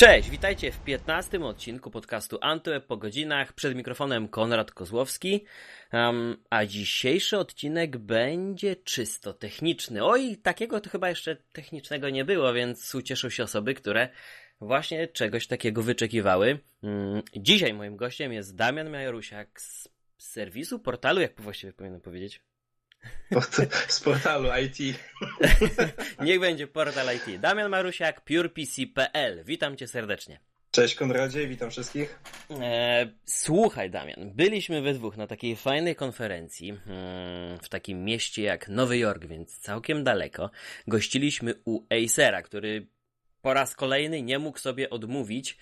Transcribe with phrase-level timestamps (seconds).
[0.00, 3.52] Cześć, witajcie w 15 odcinku podcastu Antweb po godzinach.
[3.52, 5.44] Przed mikrofonem Konrad Kozłowski.
[5.92, 10.04] Um, a dzisiejszy odcinek będzie czysto techniczny.
[10.04, 14.08] Oj, takiego to chyba jeszcze technicznego nie było, więc ucieszą się osoby, które
[14.60, 16.58] właśnie czegoś takiego wyczekiwały.
[16.82, 22.40] Um, dzisiaj moim gościem jest Damian Majorusiak z serwisu, portalu, jak właściwie powinienem powiedzieć?
[23.88, 24.98] Z portalu IT.
[26.24, 27.40] Niech będzie portal IT.
[27.40, 29.44] Damian Marusiak, purepc.pl.
[29.44, 30.40] Witam cię serdecznie.
[30.70, 32.18] Cześć Konradzie, witam wszystkich.
[32.60, 38.68] E, słuchaj Damian, byliśmy we dwóch na takiej fajnej konferencji hmm, w takim mieście jak
[38.68, 40.50] Nowy Jork, więc całkiem daleko.
[40.86, 42.86] Gościliśmy u Acera, który
[43.42, 45.58] po raz kolejny nie mógł sobie odmówić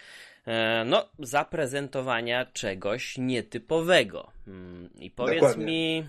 [0.47, 4.33] e, no, zaprezentowania czegoś nietypowego.
[4.45, 5.67] Hmm, I powiedz Dokładnie.
[5.67, 6.05] mi...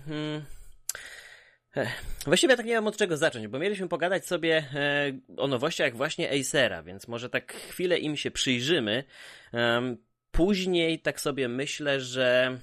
[2.26, 6.30] Właściwie tak nie wiem od czego zacząć, bo mieliśmy pogadać sobie e, o nowościach właśnie
[6.40, 9.04] Acera, więc może tak chwilę im się przyjrzymy.
[10.30, 12.58] Później tak sobie myślę, że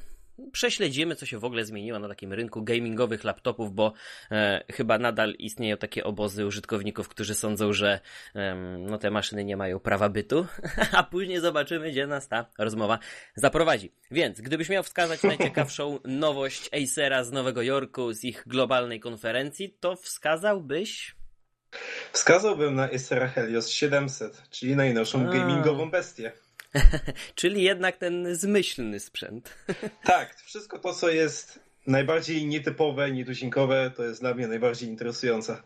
[0.51, 3.93] prześledzimy, co się w ogóle zmieniło na takim rynku gamingowych laptopów, bo
[4.31, 7.99] e, chyba nadal istnieją takie obozy użytkowników, którzy sądzą, że
[8.35, 10.47] e, no, te maszyny nie mają prawa bytu,
[10.97, 12.99] a później zobaczymy, gdzie nas ta rozmowa
[13.35, 13.91] zaprowadzi.
[14.11, 19.95] Więc, gdybyś miał wskazać najciekawszą nowość Acera z Nowego Jorku, z ich globalnej konferencji, to
[19.95, 21.15] wskazałbyś...
[22.11, 25.31] Wskazałbym na Acera Helios 700, czyli najnowszą a.
[25.31, 26.31] gamingową bestię.
[27.35, 29.53] Czyli jednak ten zmyślny sprzęt.
[30.03, 35.61] tak, wszystko to, co jest najbardziej nietypowe, nietuzinkowe, to jest dla mnie najbardziej interesujące.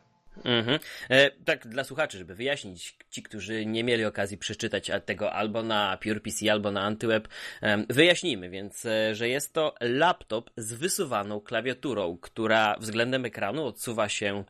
[0.46, 0.80] Mhm.
[1.10, 5.98] E, tak, dla słuchaczy, żeby wyjaśnić, ci, którzy nie mieli okazji przeczytać tego albo na
[6.04, 7.28] PurePC, albo na AntyWeb,
[7.62, 14.10] e, wyjaśnijmy więc, e, że jest to laptop z wysuwaną klawiaturą, która względem ekranu odsuwa
[14.10, 14.44] się,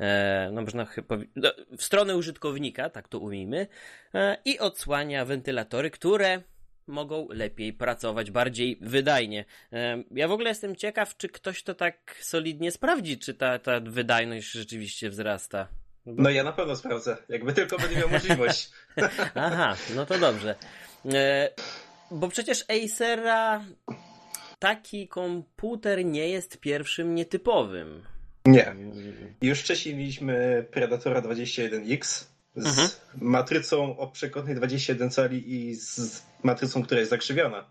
[0.00, 3.66] e, no można chyba, no, w stronę użytkownika, tak to ujmijmy,
[4.14, 6.42] e, i odsłania wentylatory, które
[6.86, 9.44] mogą lepiej pracować, bardziej wydajnie.
[10.10, 14.50] Ja w ogóle jestem ciekaw, czy ktoś to tak solidnie sprawdzi, czy ta, ta wydajność
[14.50, 15.68] rzeczywiście wzrasta.
[16.06, 18.70] No ja na pewno sprawdzę, jakby tylko będę miał możliwość.
[19.34, 20.54] Aha, no to dobrze.
[21.14, 21.50] E,
[22.10, 23.64] bo przecież Acera
[24.58, 28.02] taki komputer nie jest pierwszym nietypowym.
[28.46, 28.74] Nie.
[29.42, 32.24] Już wcześniej mieliśmy Predatora 21X,
[32.56, 32.88] z mhm.
[33.20, 37.70] matrycą o przekątnej 21 cali i z matrycą, która jest zakrzywiona.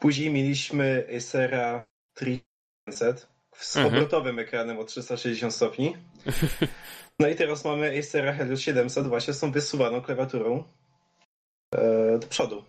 [0.00, 2.42] Później mieliśmy Acera 300
[3.52, 3.94] z mhm.
[3.94, 5.96] obrotowym ekranem o 360 stopni.
[7.18, 10.64] No i teraz mamy Acera Helios 700 właśnie z tą wysuwaną klawiaturą
[11.74, 12.64] e, do przodu.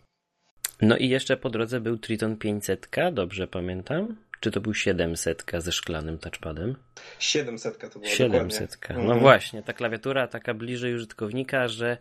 [0.81, 4.16] No i jeszcze po drodze był Triton 500, dobrze pamiętam?
[4.43, 6.75] Czy to był 700 ze szklanym touchpadem?
[7.19, 8.77] 700 to było 700.
[8.89, 9.19] No mhm.
[9.19, 11.97] właśnie, ta klawiatura taka bliżej użytkownika, że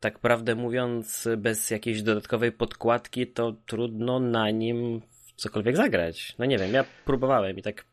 [0.00, 5.00] tak prawdę mówiąc, bez jakiejś dodatkowej podkładki, to trudno na nim
[5.36, 6.34] cokolwiek zagrać.
[6.38, 7.84] No nie wiem, ja próbowałem i tak.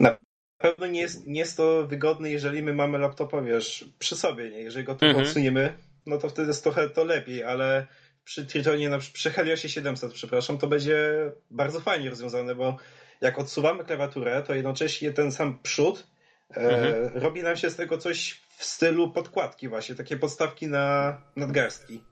[0.00, 0.16] Na
[0.58, 4.58] pewno nie jest, nie jest to wygodne, jeżeli my mamy laptopa, wiesz, przy sobie, nie?
[4.58, 5.24] Jeżeli go tu mhm.
[5.24, 5.72] odsuniemy,
[6.06, 7.86] no to wtedy jest trochę to lepiej, ale
[8.26, 11.12] przy Tritonie, no, przy Heliosie 700, przepraszam, to będzie
[11.50, 12.76] bardzo fajnie rozwiązane, bo
[13.20, 16.06] jak odsuwamy klawiaturę, to jednocześnie ten sam przód
[16.50, 17.22] e, mhm.
[17.22, 22.02] robi nam się z tego coś w stylu podkładki właśnie, takie podstawki na nadgarstki.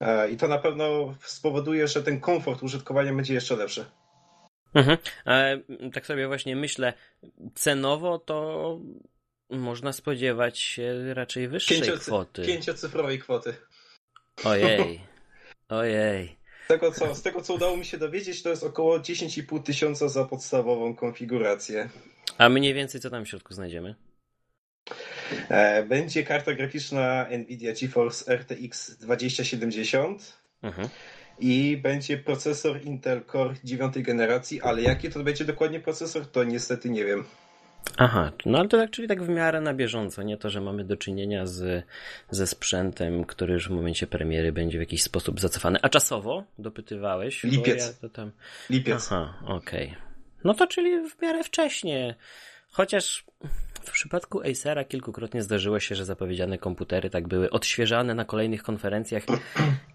[0.00, 3.84] E, I to na pewno spowoduje, że ten komfort użytkowania będzie jeszcze lepszy.
[4.74, 4.98] Mhm.
[5.26, 5.58] E,
[5.90, 6.92] tak sobie właśnie myślę,
[7.54, 8.80] cenowo to
[9.50, 12.42] można spodziewać się raczej wyższej Pięciocy kwoty.
[12.42, 13.54] Pięciocyfrowej kwoty.
[14.44, 15.00] Ojej.
[15.68, 16.36] Ojej.
[16.64, 20.08] Z tego, co, z tego, co udało mi się dowiedzieć, to jest około 10,5 tysiąca
[20.08, 21.88] za podstawową konfigurację.
[22.38, 23.94] A mniej więcej co tam w środku znajdziemy?
[25.48, 30.88] E, będzie karta graficzna Nvidia GeForce RTX 2070 mhm.
[31.38, 36.90] i będzie procesor Intel Core 9 generacji, ale jaki to będzie dokładnie procesor, to niestety
[36.90, 37.24] nie wiem.
[37.96, 40.84] Aha, no ale to tak, czyli tak w miarę na bieżąco, nie to, że mamy
[40.84, 41.84] do czynienia z,
[42.30, 45.78] ze sprzętem, który już w momencie premiery będzie w jakiś sposób zacofany.
[45.82, 47.44] A czasowo dopytywałeś?
[47.44, 47.98] Lipiec.
[48.02, 48.30] Ja tam...
[48.70, 49.12] Lipiec.
[49.12, 49.86] Aha, okej.
[49.86, 50.02] Okay.
[50.44, 52.14] No to czyli w miarę wcześnie.
[52.70, 53.24] Chociaż
[53.82, 59.22] w przypadku Acera kilkukrotnie zdarzyło się, że zapowiedziane komputery tak były odświeżane na kolejnych konferencjach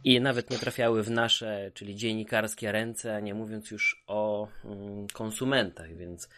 [0.03, 5.95] i nawet nie trafiały w nasze, czyli dziennikarskie ręce, nie mówiąc już o mm, konsumentach,
[5.95, 6.29] więc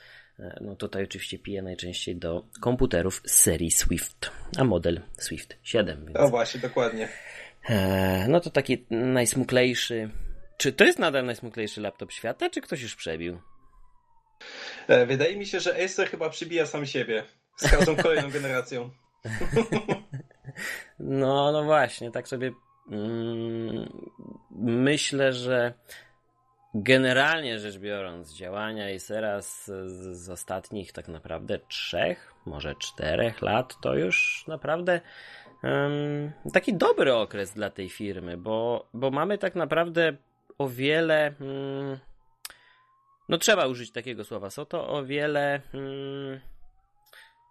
[0.62, 6.06] no tutaj oczywiście piję najczęściej do komputerów z serii Swift, a model Swift 7.
[6.06, 6.18] Więc...
[6.20, 7.08] O właśnie, dokładnie.
[7.70, 10.10] E, no to taki najsmuklejszy.
[10.58, 13.40] Czy to jest nadal najsmuklejszy laptop świata, czy ktoś już przebił?
[14.88, 17.24] E, wydaje mi się, że Acer chyba przybija sam siebie
[17.56, 18.90] z każdą kolejną generacją.
[21.00, 22.52] No, no właśnie, tak sobie
[22.92, 24.10] mm,
[24.62, 25.74] myślę, że
[26.74, 29.66] generalnie rzecz biorąc, działania Acera z,
[30.18, 35.02] z, ostatnich tak naprawdę trzech, może czterech lat to już naprawdę
[35.64, 40.16] um, taki dobry okres dla tej firmy, bo, bo mamy tak naprawdę
[40.58, 41.34] o wiele.
[41.40, 41.98] Um,
[43.30, 44.50] no trzeba użyć takiego słowa.
[44.50, 45.62] Są to o wiele.
[45.74, 46.40] Um,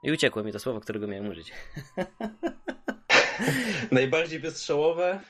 [0.03, 1.53] I uciekło mi to słowo, którego miałem użyć.
[3.93, 5.21] Najbardziej wystrzałowe.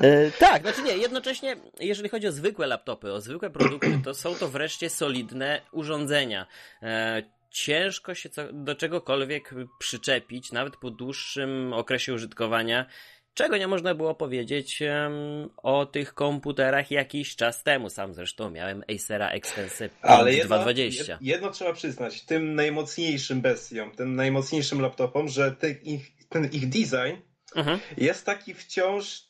[0.00, 4.34] E, tak, znaczy nie, jednocześnie jeżeli chodzi o zwykłe laptopy, o zwykłe produkty, to są
[4.34, 6.46] to wreszcie solidne urządzenia.
[6.82, 12.86] E, ciężko się co, do czegokolwiek przyczepić, nawet po dłuższym okresie użytkowania,
[13.34, 17.90] czego nie można było powiedzieć um, o tych komputerach jakiś czas temu.
[17.90, 21.18] Sam zresztą miałem Acera Extensive Ale jedno, 220.
[21.20, 27.22] Jedno trzeba przyznać, tym najmocniejszym bestiom, tym najmocniejszym laptopom, że ten ich, ten ich design
[27.56, 27.80] mhm.
[27.96, 29.27] jest taki wciąż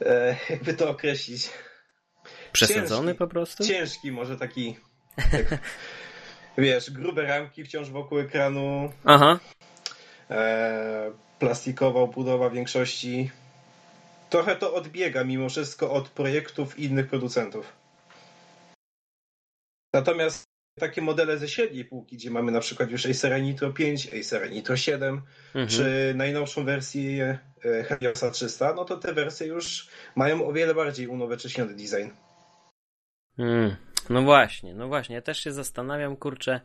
[0.00, 1.50] e, jakby to określić.
[2.52, 3.64] Przesadzony ciężki, po prostu?
[3.64, 4.76] Ciężki, może taki.
[5.16, 5.58] Tak,
[6.58, 8.92] wiesz, grube ramki wciąż wokół ekranu.
[9.04, 9.38] Aha.
[10.30, 13.30] E, plastikowa obudowa większości.
[14.30, 17.72] Trochę to odbiega mimo wszystko od projektów innych producentów.
[19.92, 20.44] Natomiast
[20.80, 24.76] takie modele ze średniej półki, gdzie mamy na przykład już Acera Nitro 5, Acera Nitro
[24.76, 25.68] 7, mhm.
[25.68, 27.38] czy najnowszą wersję
[27.88, 32.10] Heliosa 300, no to te wersje już mają o wiele bardziej unowocześniony design.
[33.38, 33.76] Mm,
[34.10, 35.14] no właśnie, no właśnie.
[35.14, 36.60] Ja też się zastanawiam, kurczę,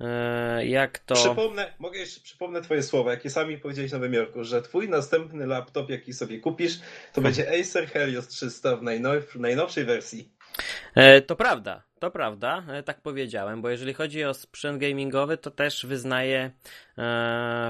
[0.00, 1.14] e, jak to.
[1.14, 5.90] Przypomnę, mogę jeszcze przypomnę Twoje słowa, jakie sami powiedziałeś na wymiarku, że Twój następny laptop,
[5.90, 6.84] jaki sobie kupisz, to
[7.20, 7.24] hmm.
[7.24, 10.32] będzie Acer Helios 300 w najnow najnowszej wersji.
[10.94, 15.50] E, to prawda, to prawda, e, tak powiedziałem, bo jeżeli chodzi o sprzęt gamingowy, to
[15.50, 16.50] też wyznaję e,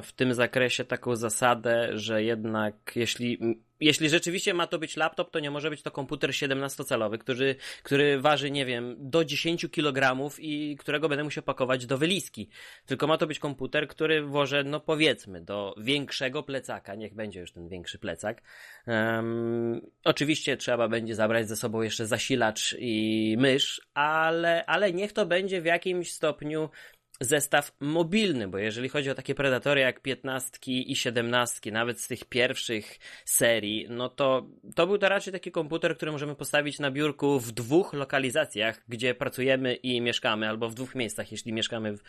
[0.03, 3.38] w tym zakresie taką zasadę, że jednak jeśli
[3.81, 8.21] jeśli rzeczywiście ma to być laptop, to nie może być to komputer 17-calowy, który, który
[8.21, 12.49] waży, nie wiem, do 10 kg i którego będę musiał pakować do wyliski.
[12.87, 16.94] Tylko ma to być komputer, który włożę, no powiedzmy, do większego plecaka.
[16.94, 18.43] Niech będzie już ten większy plecak.
[18.87, 25.27] Um, oczywiście trzeba będzie zabrać ze sobą jeszcze zasilacz i mysz, ale, ale niech to
[25.27, 26.71] będzie w jakimś stopniu
[27.20, 32.25] zestaw mobilny, bo jeżeli chodzi o takie predatory jak 15 i 17, nawet z tych
[32.25, 37.40] pierwszych serii, no to to był to raczej taki komputer, który możemy postawić na biurku
[37.40, 42.00] w dwóch lokalizacjach, gdzie pracujemy i mieszkamy, albo w dwóch miejscach, jeśli mieszkamy, w,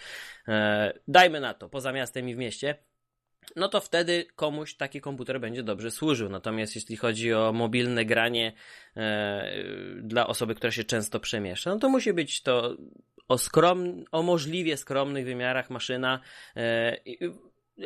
[0.48, 2.76] e, dajmy na to, poza miastem i w mieście
[3.56, 6.30] no to wtedy komuś taki komputer będzie dobrze służył.
[6.30, 8.54] Natomiast jeśli chodzi o mobilne granie
[8.98, 9.54] e,
[10.02, 12.78] dla osoby, która się często przemieszcza, no to musi być to
[13.32, 16.20] o, skrom, o możliwie skromnych wymiarach maszyna.
[16.56, 16.98] E,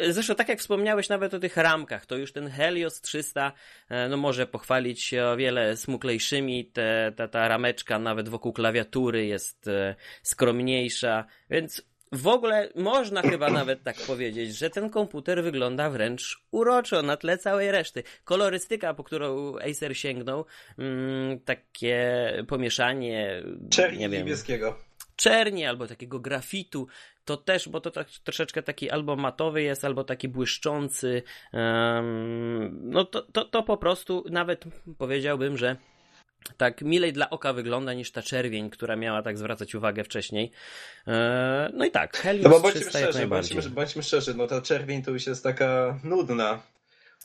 [0.09, 3.51] Zresztą tak jak wspomniałeś nawet o tych ramkach, to już ten Helios 300
[3.89, 9.25] e, no może pochwalić się o wiele smuklejszymi, te, ta, ta rameczka nawet wokół klawiatury
[9.25, 11.81] jest e, skromniejsza, więc
[12.11, 17.37] w ogóle można chyba nawet tak powiedzieć, że ten komputer wygląda wręcz uroczo na tle
[17.37, 18.03] całej reszty.
[18.23, 20.45] Kolorystyka, po którą Acer sięgnął,
[20.77, 23.43] mm, takie pomieszanie.
[23.69, 24.77] Czerni niebieskiego.
[25.15, 26.87] Czerni albo takiego grafitu,
[27.25, 31.23] to też, bo to tak, troszeczkę taki albo matowy jest, albo taki błyszczący.
[31.53, 34.65] Um, no to, to, to po prostu nawet
[34.97, 35.75] powiedziałbym, że
[36.57, 40.51] tak milej dla oka wygląda niż ta czerwień, która miała tak zwracać uwagę wcześniej.
[41.07, 44.61] E, no i tak, Helios no bo bądźmy 300 szczerzy, bądźmy, bądźmy szczerzy, no ta
[44.61, 46.61] czerwień to już jest taka nudna,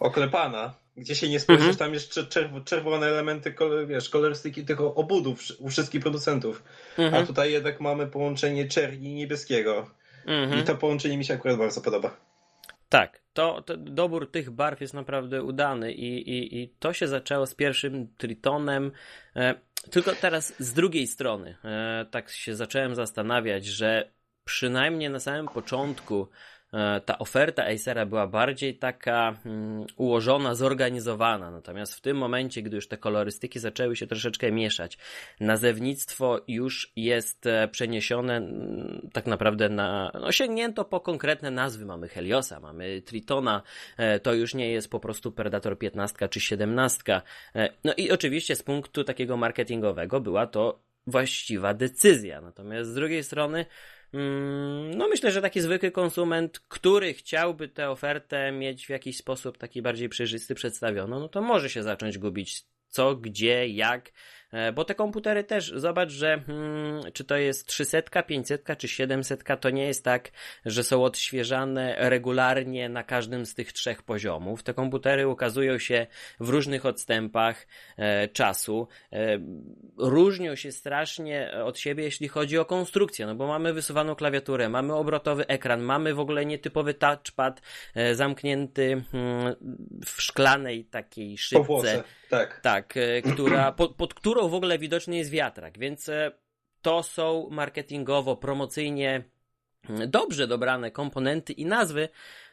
[0.00, 0.75] oklepana.
[0.97, 1.78] Gdzie się nie spojrzysz, mhm.
[1.78, 2.21] tam jest
[2.64, 3.54] czerwone elementy,
[3.87, 6.62] wiesz, kolorystyki tych obudów u wszystkich producentów.
[6.99, 7.23] Mhm.
[7.23, 9.90] A tutaj jednak mamy połączenie czerni i niebieskiego.
[10.26, 10.61] Mhm.
[10.61, 12.16] I to połączenie mi się akurat bardzo podoba.
[12.88, 17.47] Tak, to, to, dobór tych barw jest naprawdę udany i, i, i to się zaczęło
[17.47, 18.92] z pierwszym Tritonem.
[19.37, 19.54] E,
[19.90, 24.11] tylko teraz z drugiej strony, e, tak się zacząłem zastanawiać, że
[24.45, 26.28] przynajmniej na samym początku
[27.05, 31.50] ta oferta Acera była bardziej taka mm, ułożona, zorganizowana.
[31.50, 34.99] Natomiast w tym momencie, gdy już te kolorystyki zaczęły się troszeczkę mieszać,
[35.41, 41.87] nazewnictwo już jest e, przeniesione mm, tak naprawdę na, no sięgnięto po konkretne nazwy.
[41.87, 43.62] Mamy Heliosa, mamy Tritona,
[43.97, 47.21] e, to już nie jest po prostu Predator 15 czy 17.
[47.85, 52.41] No i oczywiście z punktu takiego marketingowego była to właściwa decyzja.
[52.41, 53.67] Natomiast z drugiej strony,
[54.97, 59.83] no myślę, że taki zwykły konsument, który chciałby tę ofertę mieć w jakiś sposób taki
[59.83, 64.12] bardziej przejrzysty przedstawiono, no to może się zacząć gubić co, gdzie, jak
[64.75, 69.71] bo te komputery też, zobacz, że hmm, czy to jest 300, 500 czy 700, to
[69.71, 70.30] nie jest tak,
[70.66, 74.62] że są odświeżane regularnie na każdym z tych trzech poziomów.
[74.62, 76.07] Te komputery ukazują się
[76.40, 77.66] w różnych odstępach
[77.97, 78.88] e, czasu.
[79.12, 79.38] E,
[79.99, 84.95] różnią się strasznie od siebie, jeśli chodzi o konstrukcję, no bo mamy wysuwaną klawiaturę, mamy
[84.95, 87.62] obrotowy ekran, mamy w ogóle nietypowy touchpad
[87.95, 89.54] e, zamknięty hmm,
[90.07, 92.02] w szklanej takiej szybce.
[92.30, 92.61] tak.
[92.62, 96.32] Tak, e, która, pod, pod którą w ogóle widoczny jest wiatrak, więc e,
[96.82, 99.25] to są marketingowo, promocyjnie
[99.88, 102.09] mm, dobrze dobrane komponenty i nazwy.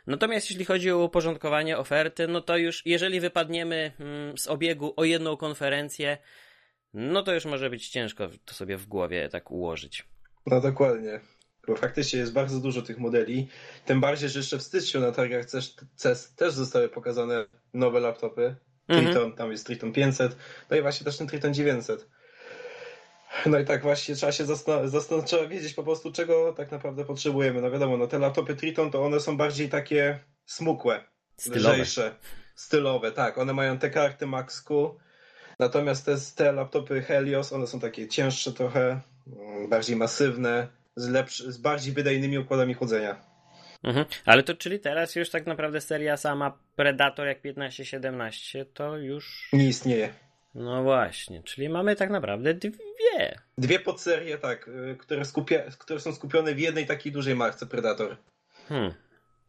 [0.07, 5.03] Natomiast jeśli chodzi o uporządkowanie oferty, no to już jeżeli wypadniemy mm, z obiegu o
[5.03, 6.17] jedną konferencję,
[6.93, 10.05] no to już może być ciężko to sobie w głowie tak ułożyć.
[10.45, 11.19] No dokładnie.
[11.67, 13.47] Bo faktycznie jest bardzo dużo tych modeli.
[13.85, 15.45] Tym bardziej, że jeszcze w styczniu na targach
[15.95, 18.55] CES też zostały pokazane nowe laptopy.
[18.87, 19.05] Mhm.
[19.05, 20.35] Triton, tam jest Triton 500,
[20.69, 22.07] no i właśnie też ten Triton 900.
[23.45, 27.61] No i tak właśnie trzeba się zastanowić, trzeba wiedzieć po prostu, czego tak naprawdę potrzebujemy.
[27.61, 31.03] No wiadomo, no te laptopy Triton to one są bardziej takie smukłe,
[31.37, 31.73] stylowe.
[31.73, 32.15] lżejsze,
[32.55, 33.37] stylowe, tak.
[33.37, 34.95] One mają te karty Max-Q,
[35.59, 41.51] natomiast te, te laptopy Helios, one są takie cięższe trochę, mm, bardziej masywne, z, lepszy,
[41.51, 43.36] z bardziej wydajnymi układami chłodzenia.
[43.83, 44.05] Mhm.
[44.25, 49.49] Ale to czyli teraz już tak naprawdę seria sama Predator jak 15-17 to już...
[49.53, 50.13] Nie istnieje.
[50.55, 53.39] No właśnie, czyli mamy tak naprawdę dwie.
[53.57, 58.17] Dwie podserie, tak, y, które, skupia, które są skupione w jednej takiej dużej marce Predator.
[58.67, 58.93] Hmm.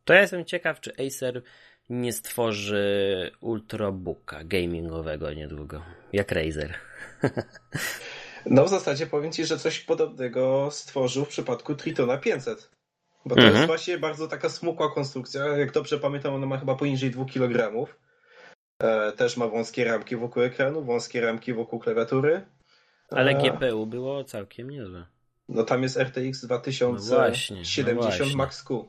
[0.05, 1.43] To ja jestem ciekaw, czy Acer
[1.91, 5.83] nie stworzy ultrabooka gamingowego niedługo,
[6.13, 6.75] jak Razer.
[8.47, 12.78] no w zasadzie powiem Ci, że coś podobnego stworzył w przypadku Tritona 500.
[13.29, 13.57] Bo to mhm.
[13.57, 15.47] jest właśnie bardzo taka smukła konstrukcja.
[15.47, 17.87] Jak dobrze pamiętam, ona ma chyba poniżej 2 kg.
[18.83, 22.47] E, też ma wąskie ramki wokół ekranu, wąskie ramki wokół klawiatury.
[23.11, 25.07] Ale e, GPU było całkiem niezłe.
[25.49, 28.89] No tam jest RTX 2070 no właśnie, no Max Q.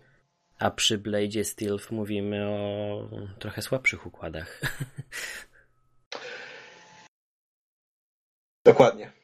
[0.60, 4.62] A przy Blade Stealth mówimy o trochę słabszych układach.
[8.66, 9.19] Dokładnie.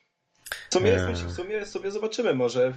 [0.76, 2.74] W sumie, w sumie sobie zobaczymy, może e,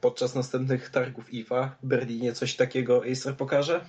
[0.00, 3.80] podczas następnych targów IFA w Berlinie coś takiego Acer pokaże.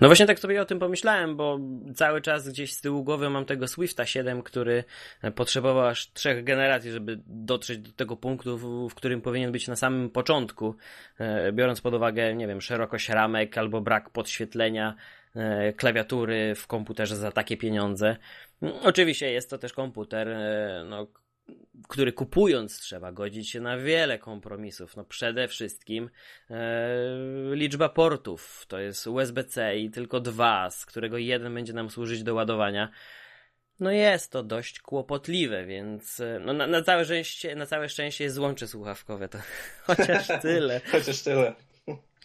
[0.00, 1.58] No właśnie tak sobie o tym pomyślałem, bo
[1.94, 4.84] cały czas gdzieś z tyłu głowy mam tego Swifta 7, który
[5.34, 9.76] potrzebował aż trzech generacji, żeby dotrzeć do tego punktu, w, w którym powinien być na
[9.76, 10.76] samym początku,
[11.18, 14.94] e, biorąc pod uwagę, nie wiem, szerokość ramek albo brak podświetlenia
[15.34, 18.16] e, klawiatury w komputerze za takie pieniądze.
[18.82, 20.28] Oczywiście jest to też komputer,
[20.84, 21.06] no,
[21.88, 24.96] który kupując trzeba godzić się na wiele kompromisów.
[24.96, 26.10] No przede wszystkim
[26.50, 26.96] e,
[27.52, 32.34] liczba portów to jest USB-C i tylko dwa, z którego jeden będzie nam służyć do
[32.34, 32.90] ładowania.
[33.80, 38.24] No jest to dość kłopotliwe, więc e, no na, na, całe szczęście, na całe szczęście
[38.24, 39.38] jest złącze słuchawkowe, to
[39.86, 40.80] chociaż tyle.
[40.92, 41.54] chociaż tyle.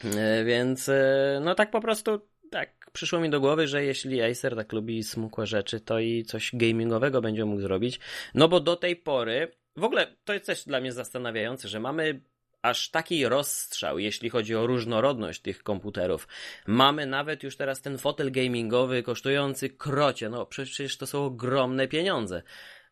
[0.03, 4.55] E, więc e, no tak po prostu tak przyszło mi do głowy, że jeśli Acer
[4.55, 7.99] tak lubi smukłe rzeczy, to i coś gamingowego będzie mógł zrobić.
[8.33, 12.21] No bo do tej pory, w ogóle to jest też dla mnie zastanawiające, że mamy
[12.61, 16.27] aż taki rozstrzał, jeśli chodzi o różnorodność tych komputerów.
[16.67, 22.43] Mamy nawet już teraz ten fotel gamingowy kosztujący krocie, no przecież to są ogromne pieniądze.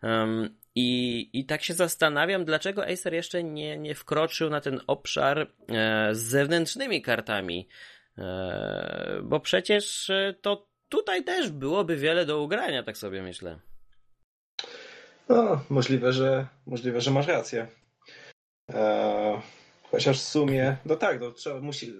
[0.03, 5.39] Um, i, I tak się zastanawiam, dlaczego Acer jeszcze nie, nie wkroczył na ten obszar
[5.39, 5.45] e,
[6.15, 7.67] z zewnętrznymi kartami
[9.23, 13.59] bo przecież e, to tutaj też byłoby wiele do ugrania, tak sobie myślę.
[15.29, 17.67] No, możliwe, że, możliwe, że masz rację.
[18.73, 19.41] Eee,
[19.91, 21.93] chociaż w sumie, no tak, no trzeba, musi...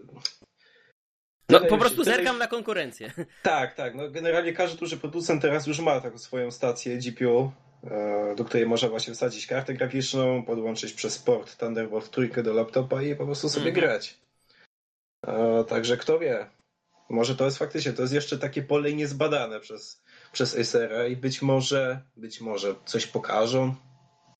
[1.49, 3.11] No po prostu zerkam na konkurencję.
[3.43, 3.95] Tak, tak.
[3.95, 7.51] No, generalnie każdy duży producent teraz już ma taką swoją stację GPU,
[7.83, 13.01] e, do której można właśnie wsadzić kartę graficzną, podłączyć przez port Thunderbolt trójkę do laptopa
[13.01, 14.26] i po prostu sobie mm grać.
[15.27, 16.49] E, także kto wie.
[17.09, 21.41] Może to jest faktycznie, to jest jeszcze takie pole niezbadane przez, przez Acera i być
[21.41, 23.75] może, być może coś pokażą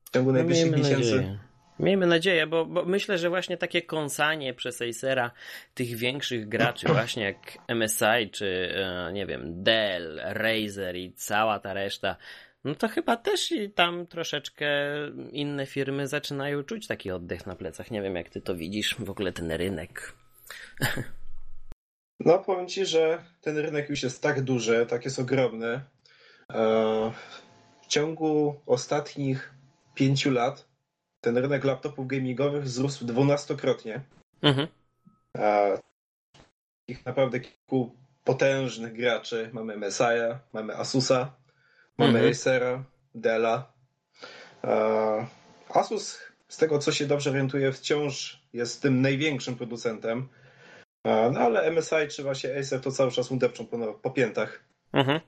[0.06, 1.16] w ciągu no, najbliższych miesięcy.
[1.16, 1.40] Nadzieję.
[1.80, 5.32] Miejmy nadzieję, bo, bo, myślę, że właśnie takie kąsanie przez Acera
[5.74, 11.74] tych większych graczy, właśnie jak MSI, czy e, nie wiem, Dell, Razer i cała ta
[11.74, 12.16] reszta,
[12.64, 14.68] no to chyba też tam troszeczkę
[15.32, 17.92] inne firmy zaczynają czuć taki oddech na plecach.
[17.92, 20.14] Nie wiem, jak ty to widzisz, w ogóle ten rynek.
[22.20, 25.82] No, powiem Ci, że ten rynek już jest tak duży, tak jest ogromny.
[26.54, 26.62] E,
[27.82, 29.54] w ciągu ostatnich
[29.96, 30.68] pięciu lat
[31.22, 34.02] ten rynek laptopów gamingowych wzrósł dwunastokrotnie.
[34.42, 34.68] Mhm.
[35.38, 35.78] E,
[36.88, 39.50] ich naprawdę kilku potężnych graczy.
[39.54, 41.36] Mamy Messiah, mamy Asusa,
[41.98, 42.32] mamy mhm.
[42.32, 42.84] Acera,
[43.16, 43.74] Della.
[45.70, 50.30] Asus, z tego co się dobrze orientuję, wciąż jest tym największym producentem.
[51.06, 54.64] No ale MSI czy właśnie Acer to cały czas mu depczą po, po piętach.
[54.94, 55.20] Mhm.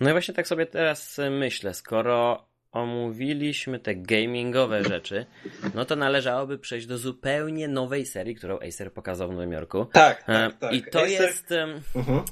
[0.00, 5.26] No i właśnie tak sobie teraz myślę, skoro omówiliśmy te gamingowe rzeczy,
[5.74, 9.84] no to należałoby przejść do zupełnie nowej serii, którą Acer pokazał w Nowym Jorku.
[9.84, 10.72] Tak, tak, tak.
[10.72, 11.10] I to Acer...
[11.10, 11.50] jest...
[11.50, 12.24] Um,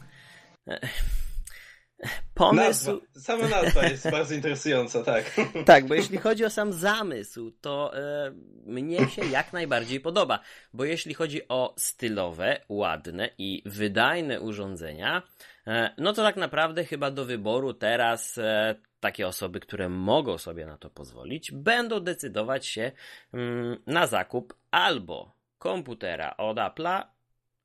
[2.35, 2.91] Pomysł.
[2.91, 3.21] Nazwa.
[3.21, 5.37] Sama nazwa jest bardzo interesująca, tak.
[5.67, 8.33] Tak, bo jeśli chodzi o sam zamysł, to e,
[8.67, 10.41] mnie się jak najbardziej podoba.
[10.73, 15.23] Bo jeśli chodzi o stylowe, ładne i wydajne urządzenia,
[15.67, 20.67] e, no to tak naprawdę chyba do wyboru teraz e, takie osoby, które mogą sobie
[20.67, 22.93] na to pozwolić, będą decydować się
[23.33, 27.03] mm, na zakup albo komputera od Apple'a,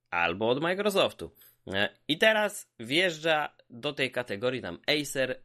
[0.09, 1.31] albo od Microsoftu.
[1.67, 5.39] E, I teraz wjeżdża do tej kategorii tam Acer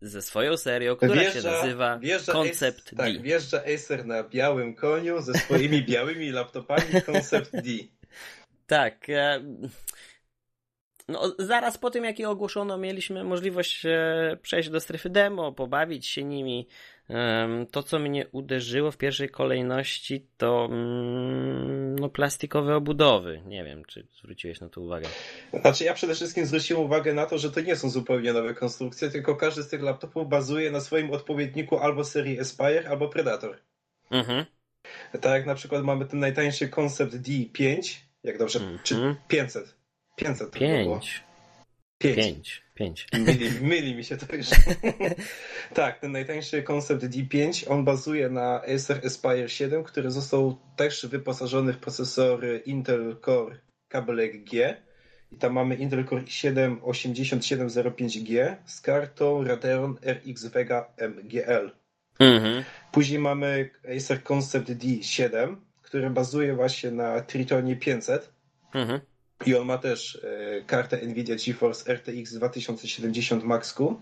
[0.00, 2.00] ze swoją serią, która wjeżdża, się nazywa
[2.32, 2.96] Concept Acer, D.
[2.96, 7.70] Tak, wjeżdża Acer na białym koniu ze swoimi białymi laptopami Concept D.
[8.66, 9.06] Tak.
[11.12, 16.06] No, zaraz po tym, jak je ogłoszono, mieliśmy możliwość e, przejść do strefy demo, pobawić
[16.06, 16.68] się nimi.
[17.70, 23.42] To, co mnie uderzyło w pierwszej kolejności, to mm, no, plastikowe obudowy.
[23.46, 25.08] Nie wiem, czy zwróciłeś na to uwagę.
[25.60, 29.10] Znaczy, ja przede wszystkim zwróciłem uwagę na to, że to nie są zupełnie nowe konstrukcje,
[29.10, 33.58] tylko każdy z tych laptopów bazuje na swoim odpowiedniku albo serii Aspire, albo Predator.
[34.10, 34.44] Mhm.
[35.12, 38.78] Tak jak na przykład mamy ten najtańszy Concept D5, jak dobrze, mhm.
[38.82, 39.81] czy 500.
[40.16, 40.84] 500 to 5.
[40.84, 41.00] Było.
[41.98, 42.16] 5.
[42.16, 42.62] 5.
[42.74, 43.06] 5.
[43.12, 44.46] Myli, myli mi się to już.
[45.74, 51.72] tak, ten najtańszy koncept D5, on bazuje na Acer Aspire 7, który został też wyposażony
[51.72, 54.76] w procesory Intel Core kabelek G.
[55.32, 61.70] I tam mamy Intel Core i7 8705G z kartą Radeon RX Vega MGL.
[62.18, 62.64] Mhm.
[62.92, 68.32] Później mamy Acer Concept D7, który bazuje właśnie na Tritonie 500.
[68.74, 69.00] Mhm.
[69.46, 74.00] I on ma też e, kartę Nvidia GeForce RTX 2070 Max-Q.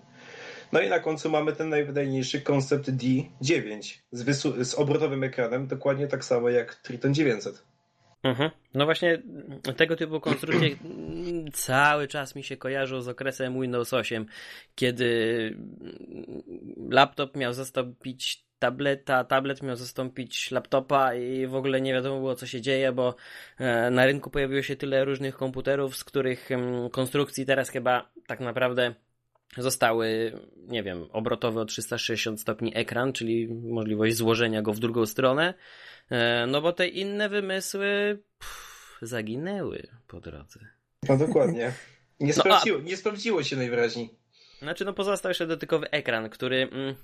[0.73, 6.25] No i na końcu mamy ten najwydajniejszy koncept D9 z, z obrotowym ekranem, dokładnie tak
[6.25, 7.63] samo jak Triton 900.
[8.23, 8.51] Mhm.
[8.75, 9.23] No właśnie
[9.77, 10.69] tego typu konstrukcje
[11.53, 14.27] cały czas mi się kojarzą z okresem Windows 8,
[14.75, 15.57] kiedy
[16.91, 22.47] laptop miał zastąpić tableta, tablet miał zastąpić laptopa i w ogóle nie wiadomo było co
[22.47, 23.15] się dzieje, bo
[23.59, 26.49] e, na rynku pojawiło się tyle różnych komputerów, z których
[26.93, 28.95] konstrukcji teraz chyba tak naprawdę
[29.57, 35.55] zostały, nie wiem, obrotowy o 360 stopni ekran, czyli możliwość złożenia go w drugą stronę,
[36.11, 40.61] e, no bo te inne wymysły pff, zaginęły po drodze.
[41.09, 41.73] No dokładnie.
[42.21, 42.83] Nie, no, sprawdziło, a...
[42.83, 44.11] nie sprawdziło się najwyraźniej.
[44.59, 46.69] Znaczy, no pozostał jeszcze dotykowy ekran, który...
[46.73, 46.95] Mm,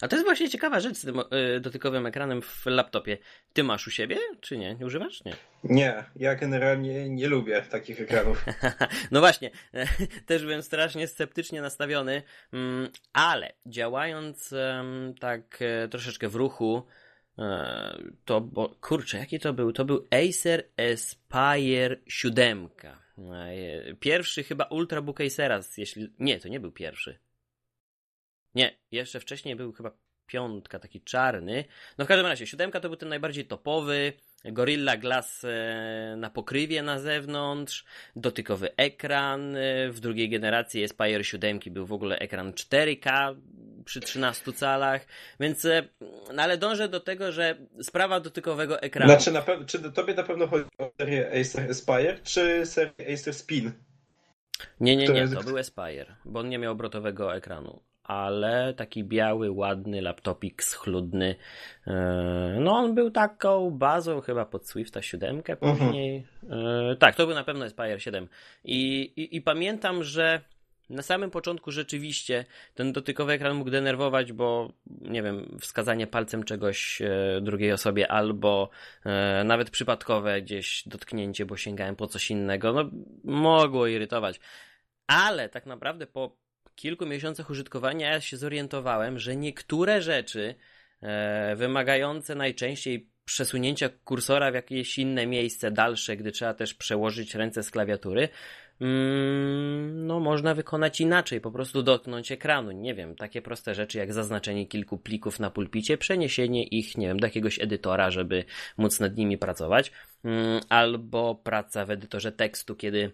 [0.00, 1.20] a to jest właśnie ciekawa rzecz z tym
[1.56, 3.18] y, dotykowym ekranem w laptopie.
[3.52, 4.74] Ty masz u siebie, czy nie?
[4.74, 5.24] Nie używasz?
[5.24, 5.32] Nie.
[5.64, 8.44] Nie, ja generalnie nie lubię takich ekranów.
[9.10, 9.50] no właśnie,
[10.26, 12.22] też byłem strasznie sceptycznie nastawiony,
[12.52, 14.54] mm, ale działając
[15.20, 16.82] tak e, troszeczkę w ruchu,
[17.38, 19.72] e, to, bo kurczę, jaki to był?
[19.72, 22.68] To był Acer Aspire 7.
[23.18, 26.12] E, pierwszy chyba Ultrabook Acera, jeśli...
[26.18, 27.18] Nie, to nie był pierwszy.
[28.54, 29.90] Nie, jeszcze wcześniej był chyba
[30.26, 31.64] piątka, taki czarny.
[31.98, 34.12] No w każdym razie, siódemka to był ten najbardziej topowy.
[34.44, 37.84] Gorilla Glass e, na pokrywie na zewnątrz,
[38.16, 39.56] dotykowy ekran.
[39.56, 43.36] E, w drugiej generacji Aspire 7 był w ogóle ekran 4K
[43.84, 45.06] przy 13 calach,
[45.40, 45.88] więc e,
[46.34, 49.12] no ale dążę do tego, że sprawa dotykowego ekranu.
[49.12, 53.34] Znaczy, na pe- czy tobie na pewno chodzi o serię Acer Aspire, czy serię Acer
[53.34, 53.72] Spin?
[54.80, 59.50] Nie, nie, nie, to był Aspire, bo on nie miał obrotowego ekranu ale taki biały,
[59.50, 61.34] ładny laptopik schludny.
[61.86, 61.92] E,
[62.60, 65.58] no on był taką bazą chyba pod Swifta 7 mhm.
[65.58, 66.26] później.
[66.42, 66.96] Mhm.
[66.96, 68.28] Tak, to był na pewno Aspire 7.
[68.64, 70.40] I, i, I pamiętam, że
[70.90, 72.44] na samym początku rzeczywiście
[72.74, 78.70] ten dotykowy ekran mógł denerwować, bo nie wiem, wskazanie palcem czegoś e, drugiej osobie albo
[79.04, 82.90] e, nawet przypadkowe gdzieś dotknięcie, bo sięgałem po coś innego, no
[83.24, 84.40] mogło irytować.
[85.06, 86.36] Ale tak naprawdę po
[86.78, 90.54] kilku miesiącach użytkowania ja się zorientowałem, że niektóre rzeczy
[91.00, 97.62] e, wymagające najczęściej przesunięcia kursora w jakieś inne miejsce dalsze, gdy trzeba też przełożyć ręce
[97.62, 98.28] z klawiatury,
[98.80, 102.70] mm, no można wykonać inaczej, po prostu dotknąć ekranu.
[102.72, 107.20] Nie wiem, takie proste rzeczy jak zaznaczenie kilku plików na pulpicie, przeniesienie ich, nie wiem,
[107.20, 108.44] do jakiegoś edytora, żeby
[108.76, 109.92] móc nad nimi pracować,
[110.24, 113.12] mm, albo praca w edytorze tekstu, kiedy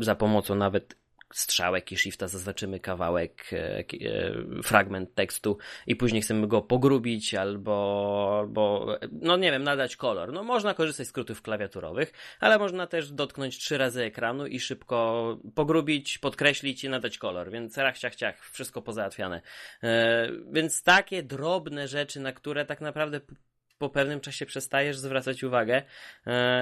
[0.00, 1.01] za pomocą nawet
[1.32, 3.84] strzałek i shifta zaznaczymy kawałek, e, e,
[4.62, 10.32] fragment tekstu i później chcemy go pogrubić albo, albo, no nie wiem, nadać kolor.
[10.32, 15.38] No można korzystać z skrótów klawiaturowych, ale można też dotknąć trzy razy ekranu i szybko
[15.54, 19.40] pogrubić, podkreślić i nadać kolor, więc rach, ciach, ciach, wszystko pozałatwiane.
[19.82, 23.20] E, więc takie drobne rzeczy, na które tak naprawdę
[23.82, 25.82] po pewnym czasie przestajesz zwracać uwagę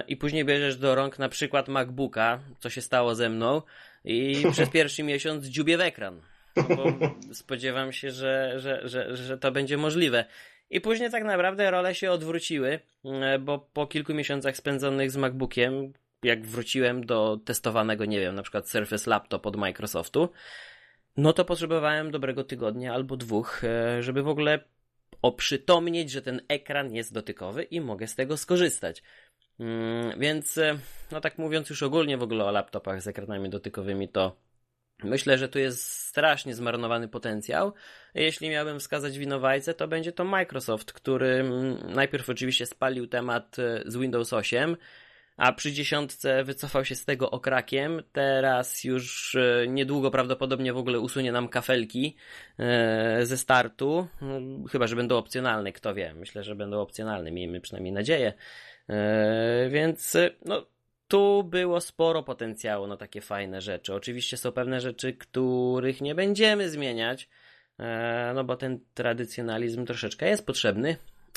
[0.09, 3.63] i później bierzesz do rąk na przykład MacBooka, co się stało ze mną,
[4.05, 6.21] i przez pierwszy miesiąc dziubię w ekran.
[6.57, 6.93] No bo
[7.33, 10.25] spodziewam się, że, że, że, że to będzie możliwe.
[10.71, 15.93] I później tak naprawdę role się odwróciły, e, bo po kilku miesiącach spędzonych z MacBookiem,
[16.23, 20.29] jak wróciłem do testowanego, nie wiem, na przykład Surface Laptop od Microsoftu,
[21.17, 24.65] no to potrzebowałem dobrego tygodnia albo dwóch, e, żeby w ogóle
[25.23, 29.03] oprzytomnieć, że ten ekran jest dotykowy i mogę z tego skorzystać.
[29.61, 30.79] Mm, więc, e,
[31.13, 34.37] no tak mówiąc już ogólnie w ogóle o laptopach z ekranami dotykowymi, to
[35.05, 37.73] myślę, że tu jest strasznie zmarnowany potencjał.
[38.15, 43.83] Jeśli miałbym wskazać winowajcę, to będzie to Microsoft, który mm, najpierw oczywiście spalił temat e,
[43.87, 44.77] z Windows 8,
[45.37, 48.03] a przy dziesiątce wycofał się z tego okrakiem.
[48.13, 52.17] Teraz już e, niedługo prawdopodobnie w ogóle usunie nam kafelki
[53.23, 54.09] ze startu.
[54.23, 56.15] Mm, chyba, że będą opcjonalne, kto wie.
[56.15, 58.33] Myślę, że będą opcjonalne, miejmy przynajmniej nadzieję.
[58.91, 60.67] E, więc no,
[61.09, 63.95] tu było sporo potencjału na takie fajne rzeczy.
[63.95, 67.29] Oczywiście są pewne rzeczy, których nie będziemy zmieniać,
[67.79, 70.97] e, no bo ten tradycjonalizm troszeczkę jest potrzebny,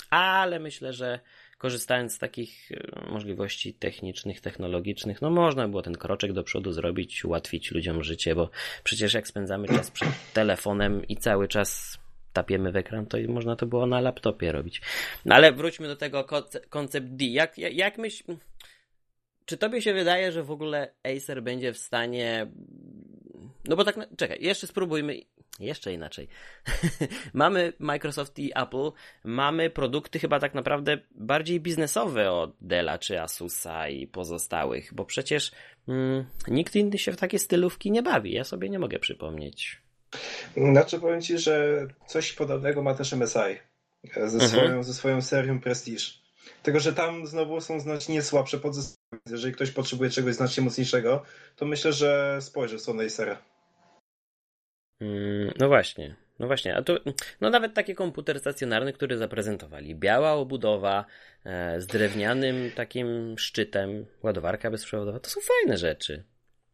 [0.10, 1.20] ale myślę, że
[1.58, 7.26] korzystając z takich e, możliwości technicznych, technologicznych, no można było ten kroczek do przodu zrobić,
[7.26, 8.50] ułatwić ludziom życie, bo
[8.84, 11.98] przecież jak spędzamy czas przed telefonem i cały czas
[12.34, 14.82] tapiemy w ekran, to można to było na laptopie robić.
[15.26, 16.26] No ale wróćmy do tego
[16.70, 17.26] koncept D.
[17.26, 18.24] Jak, jak, jak myśl...
[19.46, 22.48] Czy tobie się wydaje, że w ogóle Acer będzie w stanie...
[23.66, 25.22] No bo tak, czekaj, jeszcze spróbujmy
[25.60, 26.28] jeszcze inaczej.
[27.34, 28.92] mamy Microsoft i Apple,
[29.24, 35.52] mamy produkty chyba tak naprawdę bardziej biznesowe od Della czy Asusa i pozostałych, bo przecież
[35.88, 38.34] mm, nikt inny się w takie stylówki nie bawi.
[38.34, 39.83] Ja sobie nie mogę przypomnieć.
[40.58, 43.40] Znaczy powiem Ci, że coś podobnego ma też MSI
[44.16, 44.50] e, ze, mhm.
[44.50, 46.04] swoją, ze swoją serią Prestige.
[46.64, 49.22] Tylko, że tam znowu są znacznie słabsze podzespoły.
[49.30, 51.24] Jeżeli ktoś potrzebuje czegoś znacznie mocniejszego,
[51.56, 53.42] to myślę, że spojrzy w stronę Acera.
[55.02, 56.16] Mm, no właśnie.
[56.40, 56.98] No właśnie, a tu,
[57.42, 59.96] no nawet taki komputer stacjonarny, który zaprezentowali.
[59.96, 61.06] Biała obudowa
[61.46, 66.24] e, z drewnianym takim szczytem, ładowarka bezprzewodowa, to są fajne rzeczy.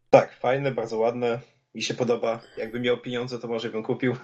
[0.10, 1.40] Tak, fajne, bardzo ładne
[1.76, 2.42] mi się podoba.
[2.58, 4.16] Jakbym miał pieniądze, to może bym kupił.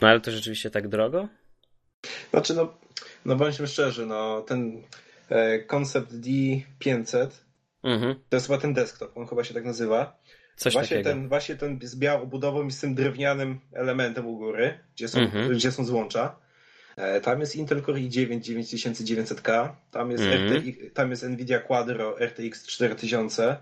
[0.00, 1.28] No ale to rzeczywiście tak drogo?
[2.30, 2.78] Znaczy, no,
[3.24, 4.82] no bądźmy szczerzy, no ten
[5.28, 7.26] e, koncept D500
[7.82, 8.14] mhm.
[8.28, 10.18] to jest chyba ten desktop, on chyba się tak nazywa.
[10.56, 11.10] Coś właśnie takiego.
[11.10, 15.20] ten, właśnie ten z białą obudową i z tym drewnianym elementem u góry, gdzie są,
[15.20, 15.52] mhm.
[15.52, 16.36] gdzie są złącza.
[16.96, 20.52] E, tam jest Intel Core i9 9900K, tam jest, mhm.
[20.52, 23.58] RTX, tam jest Nvidia Quadro RTX 4000, E,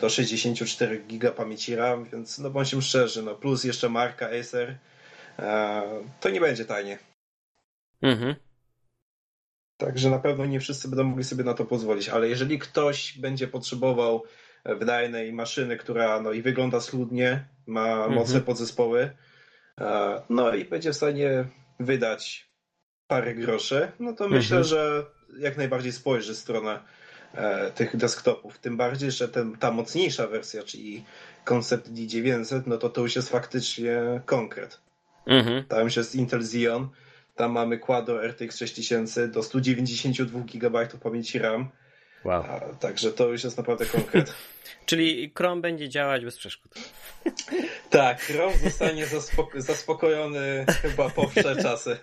[0.00, 4.78] do 64 giga pamięci RAM, więc no bądźmy szczerzy, no plus jeszcze marka Acer,
[5.38, 5.82] e,
[6.20, 6.98] to nie będzie tanie.
[8.02, 8.34] Mhm.
[9.76, 13.48] Także na pewno nie wszyscy będą mogli sobie na to pozwolić, ale jeżeli ktoś będzie
[13.48, 14.24] potrzebował
[14.64, 18.12] wydajnej maszyny, która no i wygląda schludnie, ma mhm.
[18.12, 19.10] mocne podzespoły,
[19.80, 21.44] e, no i będzie w stanie
[21.80, 22.48] wydać
[23.06, 24.32] parę groszy, no to mhm.
[24.32, 25.06] myślę, że
[25.38, 26.97] jak najbardziej spojrzy w stronę E,
[27.74, 28.58] tych desktopów.
[28.58, 31.04] Tym bardziej, że ten, ta mocniejsza wersja, czyli
[31.44, 34.80] koncept D900, no to to już jest faktycznie konkret.
[35.26, 35.64] Mhm.
[35.64, 36.88] Tam już jest Intel Xeon,
[37.36, 41.68] tam mamy Quadro RTX 6000 do 192 GB pamięci RAM.
[42.24, 42.42] Wow.
[42.42, 44.34] A, także to już jest naprawdę konkret.
[44.86, 46.74] Czyli Chrome będzie działać bez przeszkód.
[47.90, 51.98] tak, Chrome zostanie zaspoko zaspokojony chyba po wsze czasy.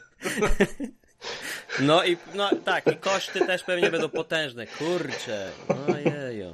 [1.80, 4.68] No i no tak, i koszty też pewnie będą potężne.
[4.68, 5.52] Kurczę.
[5.88, 6.54] Ojejo.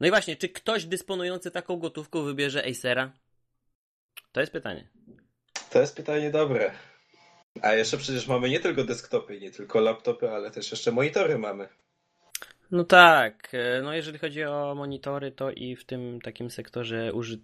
[0.00, 3.12] No i właśnie, czy ktoś dysponujący taką gotówką wybierze Acera?
[4.32, 4.88] To jest pytanie.
[5.70, 6.70] To jest pytanie dobre.
[7.62, 11.68] A jeszcze przecież mamy nie tylko desktopy, nie tylko laptopy, ale też jeszcze monitory mamy.
[12.70, 17.40] No tak, no jeżeli chodzi o monitory, to i w tym takim sektorze uży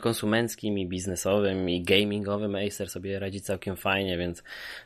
[0.00, 4.42] konsumenckim i biznesowym i gamingowym Acer sobie radzi całkiem fajnie, więc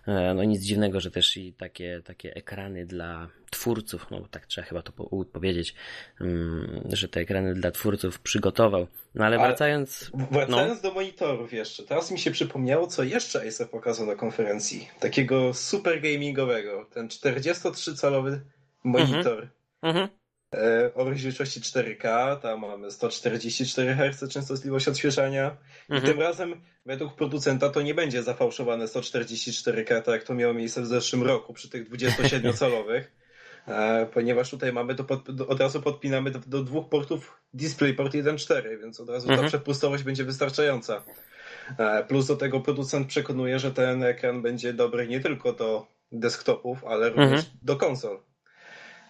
[0.07, 4.67] e, no nic dziwnego, że też i takie, takie ekrany dla twórców, no tak trzeba
[4.67, 4.93] chyba to
[5.33, 5.75] powiedzieć,
[6.21, 8.87] mm, że te ekrany dla twórców przygotował.
[9.15, 10.11] No ale wracając...
[10.31, 10.89] wracając no.
[10.89, 14.89] do monitorów jeszcze, teraz mi się przypomniało, co jeszcze Acer pokazał na konferencji.
[15.01, 18.39] Takiego super gamingowego, ten 43-calowy
[18.85, 19.49] monitor.
[19.83, 19.97] Mhm.
[19.97, 20.09] Mhm.
[20.55, 25.57] E, o rozdzielczości 4K, tam mamy 144 Hz częstotliwość odświeżania
[25.89, 26.03] mhm.
[26.03, 30.83] i tym razem według producenta to nie będzie zafałszowane 144K, tak jak to miało miejsce
[30.83, 33.03] w zeszłym roku przy tych 27-calowych,
[33.69, 38.81] e, ponieważ tutaj mamy to pod, od razu podpinamy do, do, dwóch portów DisplayPort 1.4,
[38.81, 39.41] więc od razu mhm.
[39.41, 41.03] ta przepustowość będzie wystarczająca.
[41.79, 46.85] E, plus do tego producent przekonuje, że ten ekran będzie dobry nie tylko do desktopów,
[46.85, 47.59] ale również mhm.
[47.63, 48.19] do konsol.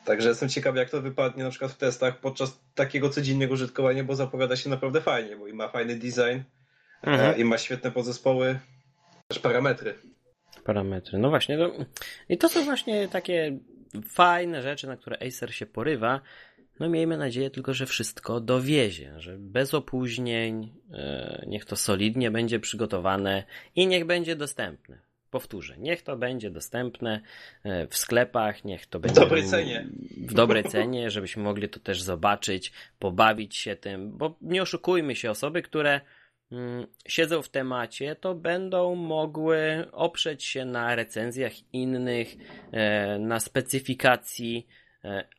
[0.06, 4.14] Także jestem ciekawy, jak to wypadnie na przykład w testach podczas takiego codziennego użytkowania, bo
[4.14, 6.44] zapowiada się naprawdę fajnie, bo i ma fajny design, e,
[7.02, 7.38] mhm.
[7.38, 8.58] i ma świetne podzespoły,
[9.28, 9.94] też parametry.
[10.64, 11.56] Parametry, no właśnie.
[11.56, 11.70] No,
[12.28, 13.58] I to są właśnie takie
[14.08, 16.20] fajne rzeczy, na które Acer się porywa.
[16.80, 22.60] No miejmy nadzieję tylko, że wszystko dowiezie, że bez opóźnień, e, niech to solidnie będzie
[22.60, 25.05] przygotowane i niech będzie dostępne.
[25.36, 27.20] Powtórzę, niech to będzie dostępne
[27.64, 29.86] e, w sklepach, niech to będzie w dobrej cenie.
[30.26, 35.30] W dobrej cenie, żebyśmy mogli to też zobaczyć, pobawić się tym, bo nie oszukujmy się,
[35.30, 36.00] osoby, które
[36.52, 42.36] mm, siedzą w temacie, to będą mogły oprzeć się na recenzjach innych,
[42.72, 44.66] e, na specyfikacji,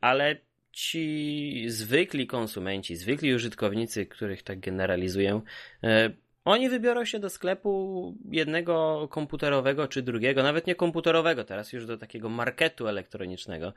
[0.00, 0.36] ale
[0.72, 5.40] ci zwykli konsumenci, zwykli użytkownicy, których tak generalizuję,
[5.84, 6.10] e,
[6.44, 11.98] oni wybiorą się do sklepu jednego komputerowego czy drugiego, nawet nie komputerowego, teraz już do
[11.98, 13.72] takiego marketu elektronicznego.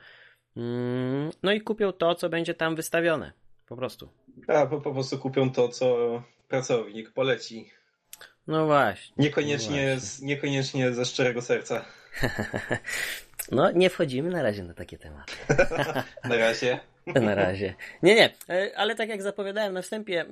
[0.58, 3.32] Mm, no i kupią to, co będzie tam wystawione.
[3.68, 4.10] Po prostu.
[4.48, 7.72] A, po, po prostu kupią to, co pracownik poleci.
[8.48, 9.14] No właśnie.
[9.18, 10.28] Niekoniecznie, no właśnie.
[10.28, 11.86] Niekoniecznie ze szczerego serca.
[13.52, 15.34] No, nie wchodzimy na razie na takie tematy.
[16.30, 16.80] na razie.
[17.22, 17.74] Na razie.
[18.04, 20.26] Nie, nie, e, ale tak jak zapowiadałem na wstępie,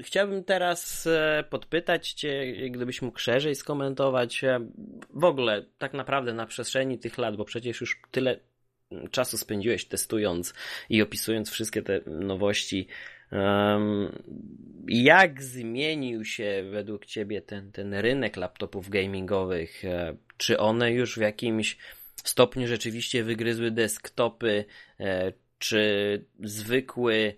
[0.00, 4.60] chciałbym teraz e, podpytać Cię, gdybyś mógł szerzej skomentować e,
[5.10, 8.40] w ogóle tak naprawdę na przestrzeni tych lat, bo przecież już tyle
[9.10, 10.54] czasu spędziłeś testując
[10.90, 12.88] i opisując wszystkie te nowości.
[14.88, 19.82] Jak zmienił się według Ciebie ten, ten rynek laptopów gamingowych?
[20.36, 21.76] Czy one już w jakimś
[22.16, 24.64] stopniu rzeczywiście wygryzły desktopy?
[25.58, 27.34] czy zwykły e,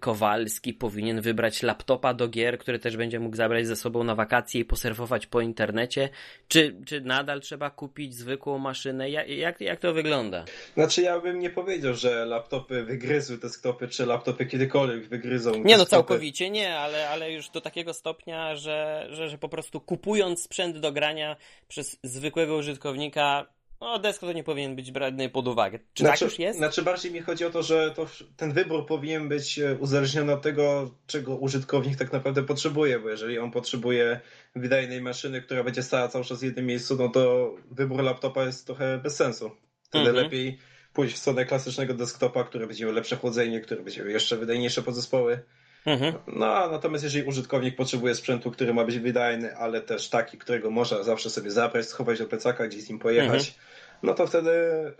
[0.00, 4.60] Kowalski powinien wybrać laptopa do gier, który też będzie mógł zabrać ze sobą na wakacje
[4.60, 6.08] i poserwować po internecie?
[6.48, 9.10] Czy, czy nadal trzeba kupić zwykłą maszynę?
[9.10, 10.44] Jak, jak, jak to wygląda?
[10.74, 15.86] Znaczy ja bym nie powiedział, że laptopy wygryzły desktopy, czy laptopy kiedykolwiek wygryzą Nie no,
[15.86, 20.78] całkowicie nie, ale, ale już do takiego stopnia, że, że, że po prostu kupując sprzęt
[20.78, 21.36] do grania
[21.68, 23.46] przez zwykłego użytkownika
[23.80, 25.78] no, desko to nie powinien być brany pod uwagę.
[25.78, 26.58] Czy tak znaczy, tak już jest?
[26.58, 30.42] Znaczy bardziej mi chodzi o to, że to, ten wybór powinien być e, uzależniony od
[30.42, 34.20] tego, czego użytkownik tak naprawdę potrzebuje, bo jeżeli on potrzebuje
[34.56, 38.66] wydajnej maszyny, która będzie stała cały czas w jednym miejscu, no to wybór laptopa jest
[38.66, 39.50] trochę bez sensu.
[39.82, 40.24] Wtedy mhm.
[40.24, 40.58] lepiej
[40.92, 44.82] pójść w stronę klasycznego desktopa, który będzie miał lepsze chłodzenie, który będzie miał jeszcze wydajniejsze
[44.82, 45.40] podzespoły.
[45.86, 46.14] Mhm.
[46.26, 51.02] No, natomiast jeżeli użytkownik potrzebuje sprzętu, który ma być wydajny, ale też taki, którego można
[51.02, 53.54] zawsze sobie zabrać, schować do plecaka, gdzieś z nim pojechać, mhm.
[54.02, 54.50] no to wtedy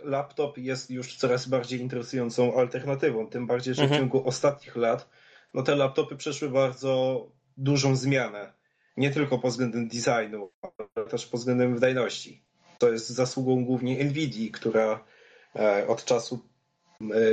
[0.03, 3.27] laptop jest już coraz bardziej interesującą alternatywą.
[3.27, 3.99] Tym bardziej, że mhm.
[3.99, 5.09] w ciągu ostatnich lat
[5.53, 7.25] no te laptopy przeszły bardzo
[7.57, 8.53] dużą zmianę.
[8.97, 10.51] Nie tylko pod względem designu,
[10.95, 12.43] ale też pod względem wydajności.
[12.77, 15.03] To jest zasługą głównie Nvidia, która
[15.55, 16.39] e, od czasu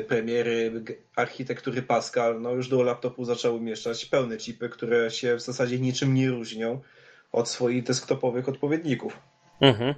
[0.08, 0.82] premiery
[1.16, 6.14] architektury Pascal, no już do laptopu zaczęły umieszczać pełne chipy, które się w zasadzie niczym
[6.14, 6.80] nie różnią
[7.32, 9.18] od swoich desktopowych odpowiedników.
[9.60, 9.94] Mhm.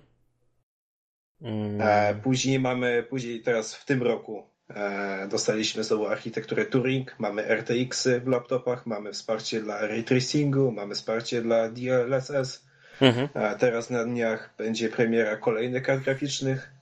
[1.42, 2.20] Mm.
[2.20, 8.28] Później mamy, później teraz w tym roku e, dostaliśmy znowu architekturę Turing, mamy RTX-y w
[8.28, 12.70] laptopach, mamy wsparcie dla ray tracingu, mamy wsparcie dla DLSS.
[13.00, 13.28] Mhm.
[13.58, 16.72] Teraz na dniach będzie premiera kolejnych kart graficznych,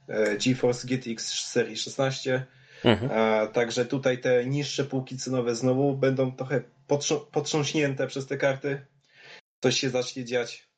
[0.45, 2.47] GeForce GTX serii 16,
[2.85, 3.53] Mhm.
[3.53, 6.63] także tutaj te niższe półki cenowe znowu będą trochę
[7.33, 8.87] potrząśnięte przez te karty.
[9.61, 10.69] Coś się zacznie dziać.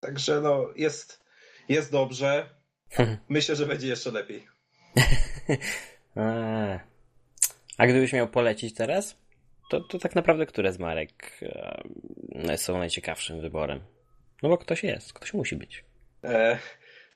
[0.00, 1.24] Także no, jest,
[1.68, 2.50] jest dobrze.
[2.90, 3.18] Mhm.
[3.28, 4.46] Myślę, że będzie jeszcze lepiej.
[7.78, 9.16] A gdybyś miał polecić teraz,
[9.70, 11.40] to, to tak naprawdę które z marek
[12.34, 13.80] e, są najciekawszym wyborem?
[14.42, 15.84] No bo ktoś jest, ktoś musi być.
[16.24, 16.58] E,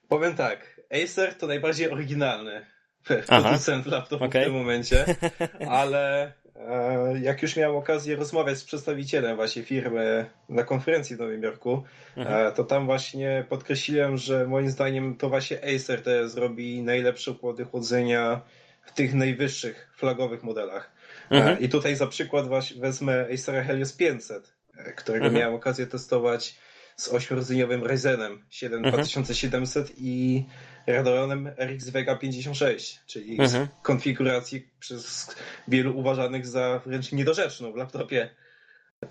[0.08, 2.66] powiem tak, Acer to najbardziej oryginalny
[3.29, 4.43] producent laptopu okay.
[4.43, 5.05] w tym momencie,
[5.69, 11.43] ale e, jak już miałem okazję rozmawiać z przedstawicielem właśnie firmy na konferencji w Nowym
[11.43, 11.83] Jorku,
[12.17, 12.47] mhm.
[12.47, 17.65] E, to tam właśnie podkreśliłem, że moim zdaniem to właśnie Acer teraz zrobi najlepsze układy
[17.65, 18.41] chłodzenia
[18.83, 20.91] w tych najwyższych flagowych modelach.
[21.31, 21.61] E, mhm.
[21.61, 22.47] I tutaj za przykład
[22.79, 24.55] wezmę Acera Helios 500,
[24.97, 25.41] którego mhm.
[25.41, 26.55] miałem okazję testować
[26.96, 28.94] z 8-rdzeniowym Ryzenem 7 mhm.
[28.94, 30.44] 2700 i
[30.87, 33.68] Radeonem RX Vega 56, czyli mhm.
[33.83, 35.37] konfiguracji przez
[35.68, 38.31] wielu uważanych za wręcz niedorzeczną w laptopie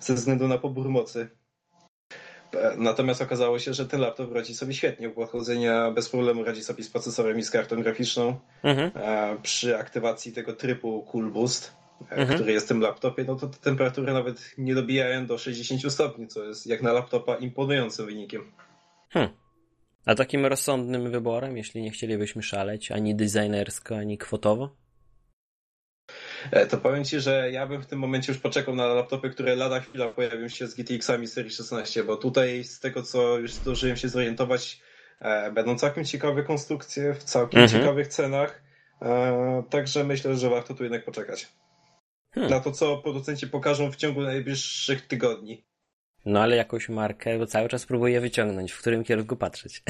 [0.00, 1.28] ze względu na pobór mocy.
[2.76, 5.08] Natomiast okazało się, że ten laptop radzi sobie świetnie.
[5.08, 8.38] U pochodzenia bez problemu radzi sobie z procesorem i z kartą graficzną.
[8.62, 8.90] Mhm.
[9.42, 12.38] Przy aktywacji tego trybu Cool Boost, e, mhm.
[12.38, 16.28] który jest w tym laptopie, no to te temperatury nawet nie dobijają do 60 stopni,
[16.28, 18.52] co jest jak na laptopa imponującym wynikiem.
[19.10, 19.30] Hmm.
[20.06, 24.82] A takim rozsądnym wyborem, jeśli nie chcielibyśmy szaleć ani designersko, ani kwotowo?
[26.50, 29.56] E, to powiem Ci, że ja bym w tym momencie już poczekał na laptopy, które
[29.56, 33.96] lada chwila pojawią się z GTX-ami serii 16, bo tutaj z tego, co już zdążyłem
[33.96, 34.80] się zorientować,
[35.20, 37.80] e, będą całkiem ciekawe konstrukcje w całkiem mhm.
[37.80, 38.62] ciekawych cenach,
[39.02, 41.48] e, także myślę, że warto tu jednak poczekać.
[42.34, 42.50] Hmm.
[42.50, 45.64] Na to, co producenci pokażą w ciągu najbliższych tygodni.
[46.24, 49.82] No ale jakąś markę, bo cały czas próbuję wyciągnąć, w którym kierunku patrzeć.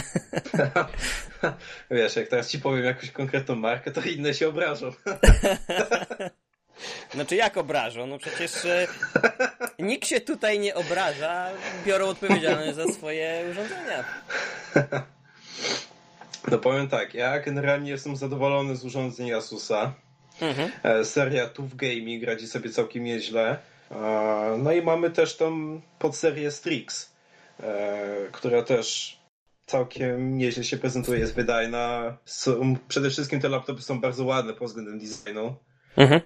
[1.91, 4.93] Wiesz, jak teraz ci powiem jakąś konkretną markę, to inne się obrażą.
[7.15, 8.07] Znaczy jak obrażą?
[8.07, 8.87] No przecież e,
[9.79, 11.51] nikt się tutaj nie obraża,
[11.87, 14.05] biorą odpowiedzialność za swoje urządzenia.
[16.51, 19.95] No powiem tak, ja generalnie jestem zadowolony z urządzeń Asusa.
[20.41, 20.71] Mhm.
[20.83, 23.59] E, seria TUF Gaming radzi sobie całkiem nieźle.
[24.59, 27.13] No i mamy też tą podserię Strix,
[27.61, 29.19] e, która też
[29.67, 32.17] całkiem nieźle się prezentuje, jest wydajna.
[32.25, 35.55] Są, przede wszystkim te laptopy są bardzo ładne pod względem designu.
[35.97, 36.21] Mhm.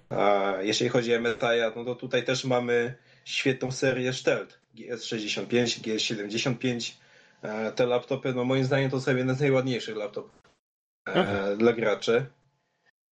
[0.60, 6.92] Jeśli chodzi o MSI, no to tutaj też mamy świetną serię Stealth GS65, GS75.
[7.42, 10.42] E, te laptopy, no moim zdaniem to są jedne z najładniejszych laptopów
[11.08, 11.58] e, mhm.
[11.58, 12.26] dla graczy.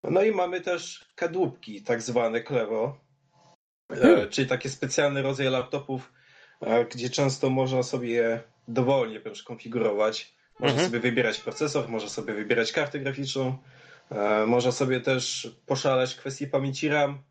[0.04, 3.04] No i mamy też kadłubki, tak zwane Klevo,
[3.90, 4.30] Hmm.
[4.30, 6.14] Czyli taki specjalny rodzaj laptopów,
[6.62, 10.36] e, gdzie często można sobie dowolnie wręcz konfigurować.
[10.60, 10.88] Można mhm.
[10.90, 13.58] sobie wybierać procesor, można sobie wybierać kartę graficzną,
[14.12, 17.24] e, można sobie też poszaleć kwestii pamięci RAM.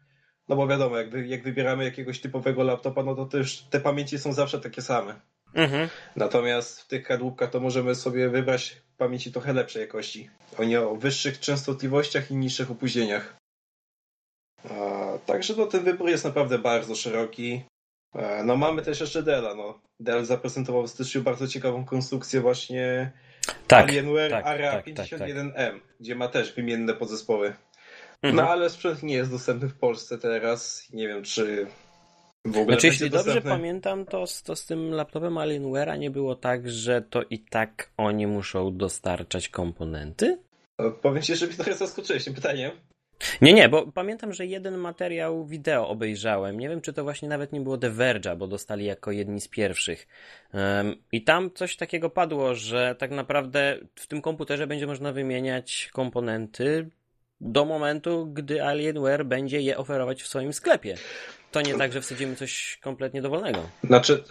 [0.48, 4.32] No bo wiadomo, jak, jak wybieramy jakiegoś typowego laptopa, no to też te pamięci są
[4.32, 5.20] zawsze takie same.
[5.54, 5.88] Mhm.
[6.16, 10.30] Natomiast w tych kadłubkach to możemy sobie wybrać pamięci trochę lepszej jakości.
[10.58, 13.36] Oni o wyższych częstotliwościach i niższych opóźnieniach.
[15.26, 17.62] Także no, ten wybór jest naprawdę bardzo szeroki.
[18.14, 19.54] E, no mamy też jeszcze Della.
[19.54, 19.80] No.
[20.00, 23.12] Dell zaprezentował w styczniu bardzo ciekawą konstrukcję właśnie
[23.66, 25.74] tak, Alienware tak, Area tak, 51M, tak, tak.
[26.00, 27.54] gdzie ma też wymienne podzespoły.
[28.22, 28.36] Mhm.
[28.36, 30.88] No ale sprzęt nie jest dostępny w Polsce teraz.
[30.92, 31.66] Nie wiem, czy
[32.44, 36.70] w ogóle Znaczy, jeśli dobrze pamiętam, to, to z tym laptopem Alienware'a nie było tak,
[36.70, 40.38] że to i tak oni muszą dostarczać komponenty?
[41.02, 42.70] Powiem Ci, że mnie trochę zaskoczyłeś tym pytaniem.
[43.40, 46.60] Nie, nie, bo pamiętam, że jeden materiał wideo obejrzałem.
[46.60, 49.48] Nie wiem, czy to właśnie nawet nie było The Verge'a, bo dostali jako jedni z
[49.48, 50.08] pierwszych.
[50.54, 55.90] Um, I tam coś takiego padło, że tak naprawdę w tym komputerze będzie można wymieniać
[55.92, 56.90] komponenty
[57.42, 60.96] do momentu, gdy Alienware będzie je oferować w swoim sklepie.
[61.50, 63.68] To nie tak, że wsadzimy coś kompletnie dowolnego.
[63.84, 64.24] Znaczy,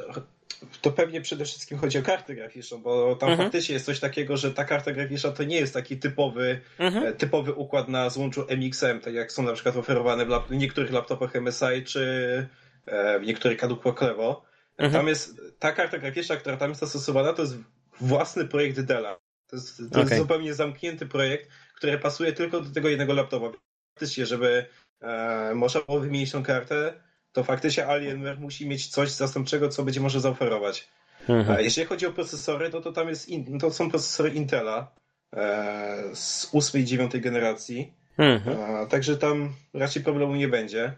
[0.82, 3.48] to pewnie przede wszystkim chodzi o kartę graficzną, bo tam mhm.
[3.48, 7.06] faktycznie jest coś takiego, że ta karta graficzna to nie jest taki typowy, mhm.
[7.06, 11.36] E, typowy układ na złączu MXM, tak jak są na przykład oferowane w niektórych laptopach
[11.36, 12.48] MSI czy
[12.86, 14.44] e, w niektórych kadłubkach Clevo.
[14.78, 14.94] Mhm.
[14.94, 17.58] Tam jest ta karta graficzna, która tam jest zastosowana, to jest
[18.02, 19.20] własny projekt Della.
[19.48, 20.02] To jest, to okay.
[20.02, 21.50] jest zupełnie zamknięty projekt,
[21.82, 23.58] który pasuje tylko do tego jednego laptopa.
[23.94, 24.66] Faktycznie, żeby
[25.02, 26.94] e, można było wymienić tą kartę,
[27.32, 30.90] to faktycznie Alienware musi mieć coś zastępczego, co będzie może zaoferować.
[31.30, 31.58] Mhm.
[31.58, 34.92] A jeśli chodzi o procesory, to, to tam jest in, to są procesory Intela
[35.36, 37.94] e, z 8 i 9 generacji.
[38.18, 38.58] Mhm.
[38.60, 40.94] E, także tam raczej problemu nie będzie.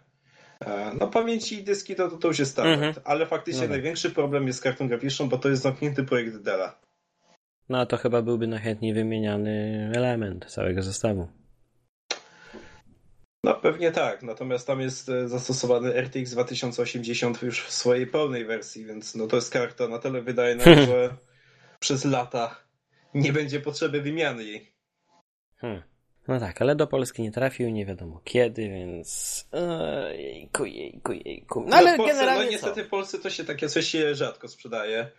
[0.65, 3.05] E, no pamięci i dyski to, to, to już jest standard, mhm.
[3.05, 3.71] ale faktycznie no tak.
[3.71, 6.82] największy problem jest z kartą graficzną, bo to jest zamknięty projekt Della.
[7.69, 11.27] No a to chyba byłby najchętniej wymieniany element całego zestawu.
[13.43, 18.85] No pewnie tak, natomiast tam jest e, zastosowany RTX 2080 już w swojej pełnej wersji,
[18.85, 21.15] więc no to jest karta na tyle wydajna, że
[21.79, 22.63] przez lata
[23.13, 24.73] nie będzie potrzeby wymiany jej.
[25.57, 25.81] Hmm.
[26.27, 29.49] No tak, ale do Polski nie trafił, nie wiadomo kiedy, więc
[30.17, 31.61] jejku, jejku, jejku.
[31.61, 32.87] No, no ale Polsce, generalnie No niestety co?
[32.87, 35.11] w Polsce to się takie coś się rzadko sprzedaje,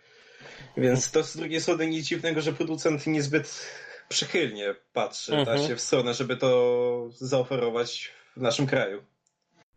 [0.77, 3.65] więc to z drugiej strony nic dziwnego, że producent niezbyt
[4.09, 5.57] przychylnie patrzy mhm.
[5.57, 9.03] da się w stronę, żeby to zaoferować w naszym kraju.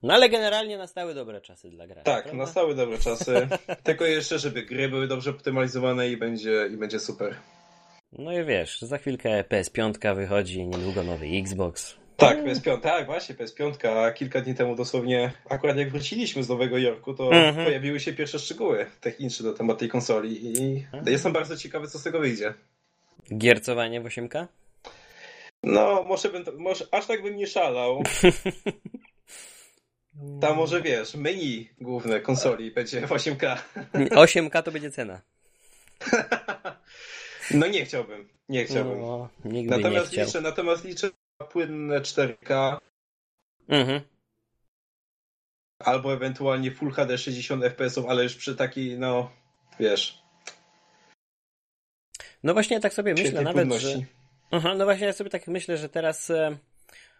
[0.02, 2.04] No ale generalnie nastały dobre czasy dla graczy.
[2.04, 2.42] Tak, prawda?
[2.42, 3.48] nastały dobre czasy.
[3.84, 7.34] Tylko jeszcze, żeby gry były dobrze optymalizowane i będzie, i będzie super.
[8.12, 11.96] No i wiesz, za chwilkę PS5 wychodzi, niedługo nowy Xbox.
[12.18, 13.88] Tak, PS5, tak, właśnie, PS5.
[13.88, 17.66] A kilka dni temu dosłownie, akurat jak wróciliśmy z Nowego Jorku, to mhm.
[17.66, 21.04] pojawiły się pierwsze szczegóły techniczne na temat tej konsoli i mhm.
[21.06, 22.54] jestem bardzo ciekawy, co z tego wyjdzie.
[23.38, 24.46] Giercowanie w 8K?
[25.62, 28.02] No, może, bym, może aż tak bym nie szalał.
[30.40, 33.56] Tam może wiesz, menu główne konsoli będzie w 8K.
[33.94, 35.20] 8K to będzie cena.
[37.50, 38.28] No nie chciałbym.
[38.48, 39.00] Nie chciałbym.
[39.00, 41.10] No, natomiast, nie liczę, natomiast liczę
[41.44, 42.78] płynne 4K.
[43.68, 44.00] Mhm.
[45.78, 49.30] Albo ewentualnie Full HD 60 FPS, ale już przy takiej, no
[49.80, 50.22] wiesz.
[52.42, 53.86] No właśnie tak sobie myślę nawet, płynności.
[53.88, 54.06] że...
[54.50, 56.58] Aha, no właśnie ja sobie tak myślę, że teraz e,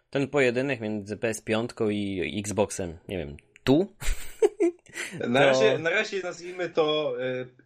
[0.09, 3.87] ten pojedynek między PS5 i Xboxem, nie wiem, tu?
[5.19, 5.45] Na, to...
[5.45, 7.15] razie, na razie nazwijmy to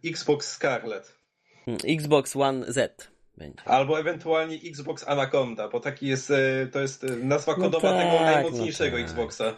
[0.04, 1.18] y, Xbox Scarlet.
[1.88, 3.13] Xbox One Z.
[3.36, 3.64] Będzie.
[3.64, 8.24] Albo ewentualnie Xbox Anaconda, bo taki jest, y, to jest nazwa kodowa no tak, tego
[8.24, 9.10] najmocniejszego no tak.
[9.10, 9.54] Xboxa.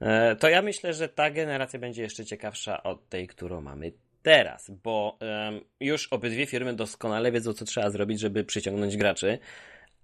[0.00, 4.70] E, to ja myślę, że ta generacja będzie jeszcze ciekawsza od tej, którą mamy teraz,
[4.70, 5.18] bo
[5.80, 9.38] już obydwie firmy doskonale wiedzą, co trzeba zrobić, żeby przyciągnąć graczy,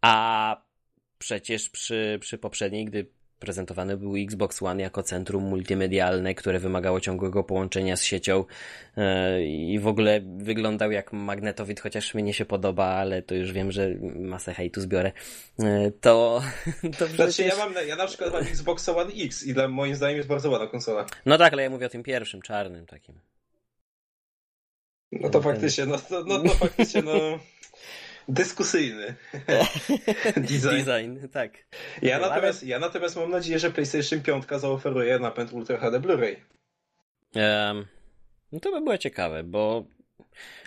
[0.01, 0.57] a
[1.19, 3.07] przecież przy, przy poprzedniej, gdy
[3.41, 8.45] prezentowany był Xbox One jako centrum multimedialne, które wymagało ciągłego połączenia z siecią
[8.97, 9.05] yy,
[9.47, 13.89] i w ogóle wyglądał jak magnetowid, chociaż mnie się podoba, ale to już wiem, że
[14.21, 15.13] masę hejtu zbiorę.
[15.59, 16.43] Yy, to,
[16.99, 17.17] to przecież...
[17.17, 20.29] Znaczy ja mam, ja na przykład mam Xbox One X i dla moim zdaniem jest
[20.29, 21.07] bardzo ładna konsola.
[21.27, 23.15] No tak, ale ja mówię o tym pierwszym, czarnym takim.
[25.13, 27.13] No to faktycznie, no, no, no, no faktycznie, no...
[28.31, 29.15] Dyskusyjny
[30.37, 30.77] design.
[30.77, 31.29] design.
[31.29, 31.53] tak.
[32.03, 36.37] Ja natomiast, ja natomiast mam nadzieję, że PlayStation 5 zaoferuje napęd Ultra HD Blu-ray.
[37.35, 37.87] Um,
[38.53, 39.85] no to by było ciekawe, bo.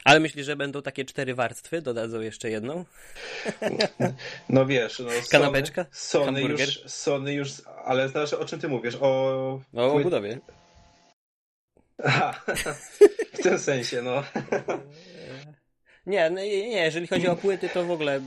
[0.04, 1.82] Ale myślisz, że będą takie cztery warstwy?
[1.82, 2.86] Dodadzą jeszcze jedną?
[4.50, 5.10] No wiesz, no.
[5.10, 5.86] Sony, Kanapeczka?
[5.92, 7.50] Sony już, Sony już.
[7.86, 8.96] Ale znaczy, o czym ty mówisz?
[9.02, 9.62] O.
[9.76, 10.40] O budowie.
[12.06, 12.42] Aha,
[13.34, 14.24] w tym sensie, no.
[16.06, 18.22] Nie, no nie, jeżeli chodzi o płyty, to w ogóle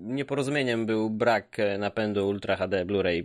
[0.00, 3.24] nieporozumieniem był brak napędu Ultra HD Blu-ray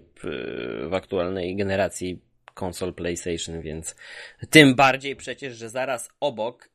[0.90, 2.20] w aktualnej generacji
[2.60, 3.96] konsol PlayStation, więc
[4.50, 6.70] tym bardziej przecież, że zaraz obok y,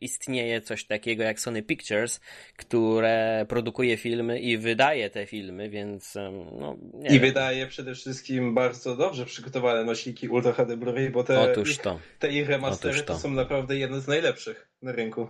[0.00, 2.20] istnieje coś takiego jak Sony Pictures,
[2.56, 6.14] które produkuje filmy i wydaje te filmy, więc
[6.58, 7.20] no, I wiem.
[7.20, 11.98] wydaje przede wszystkim bardzo dobrze przygotowane nośniki Ultra HD Blu-ray, bo te, Otóż to.
[12.18, 13.14] Te ich remastery to.
[13.14, 15.28] to są naprawdę jedne z najlepszych na rynku.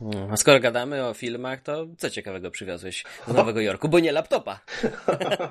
[0.00, 3.88] No, a skoro gadamy o filmach, to co ciekawego przywiozłeś z Nowego Jorku?
[3.88, 4.60] Bo nie laptopa.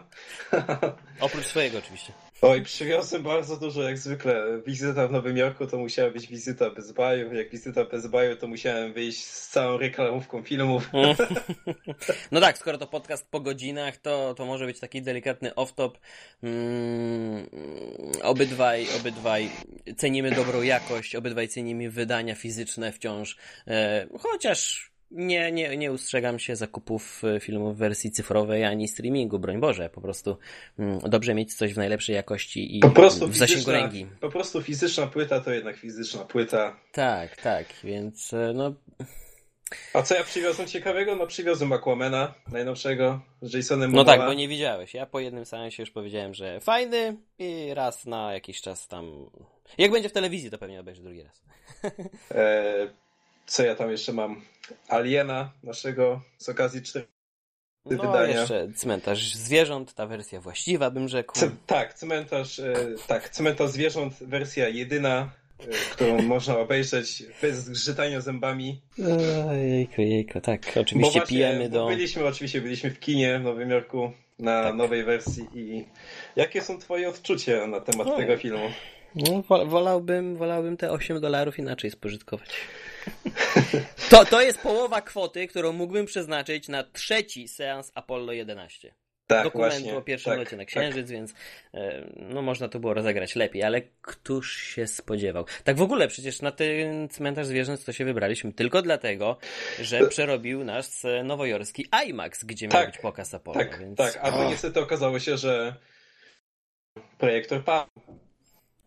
[1.20, 2.14] Oprócz swojego oczywiście.
[2.42, 4.62] Oj, przywiozłem bardzo dużo, jak zwykle.
[4.68, 7.34] Wizyta w Nowym Jorku to musiała być wizyta bez baju.
[7.34, 10.90] Jak wizyta bez baju, to musiałem wyjść z całą reklamówką filmów.
[12.32, 15.92] No tak, skoro to podcast po godzinach, to, to może być taki delikatny off-top.
[16.44, 17.50] Mm,
[18.24, 19.50] obydwaj, obydwaj
[19.98, 23.38] cenimy dobrą jakość, obydwaj cenimy wydania fizyczne wciąż.
[23.68, 29.40] E, chociaż nie, nie, nie ustrzegam się zakupów e, filmów w wersji cyfrowej ani streamingu,
[29.40, 29.90] broń Boże.
[29.90, 30.38] Po prostu
[30.80, 34.08] mm, dobrze mieć coś w najlepszej jakości i po prostu w zasięgu ręki.
[34.20, 36.76] Po prostu fizyczna płyta to jednak fizyczna płyta.
[36.92, 38.74] Tak, tak, więc e, no.
[39.94, 41.16] A co ja przywiozłem ciekawego?
[41.16, 44.04] No przywiozłem Aquamana najnowszego z Jasonem Momoa.
[44.04, 44.94] No tak, bo nie widziałeś.
[44.94, 49.30] Ja po jednym seansie już powiedziałem, że fajny i raz na jakiś czas tam...
[49.78, 51.44] Jak będzie w telewizji, to pewnie obejrzę drugi raz.
[52.32, 53.03] E,
[53.46, 54.42] co ja tam jeszcze mam?
[54.90, 57.08] Aliena naszego z okazji 4
[57.86, 58.40] no, wydania.
[58.40, 61.34] jeszcze cmentarz zwierząt, ta wersja właściwa bym rzekł.
[61.40, 62.74] C tak, cmentarz, e,
[63.08, 68.82] tak, cmentarz zwierząt, wersja jedyna, e, którą można obejrzeć bez zgrzytania zębami.
[69.62, 71.88] Jejku, jejku, tak, oczywiście właśnie, pijemy do...
[71.88, 74.76] Byliśmy, oczywiście byliśmy w kinie w Nowym Jorku na tak.
[74.76, 75.86] nowej wersji i
[76.36, 78.18] jakie są twoje odczucia na temat o.
[78.18, 78.70] tego filmu?
[79.16, 82.50] No, wolałbym, wolałbym te 8 dolarów inaczej spożytkować.
[84.10, 88.94] To, to jest połowa kwoty, którą mógłbym przeznaczyć na trzeci seans Apollo 11.
[89.28, 91.12] Tak, Dokument właśnie, o pierwszym tak, locie na Księżyc, tak.
[91.12, 91.34] więc
[91.74, 95.46] e, no można to było rozegrać lepiej, ale któż się spodziewał?
[95.64, 99.38] Tak w ogóle przecież na ten cmentarz zwierząt to się wybraliśmy tylko dlatego,
[99.82, 103.60] że przerobił nas nowojorski IMAX, gdzie miał tak, być pokaz Apollo.
[103.60, 103.98] Tak, więc...
[103.98, 105.76] tak, a to niestety okazało się, że
[107.18, 107.92] projektor padł.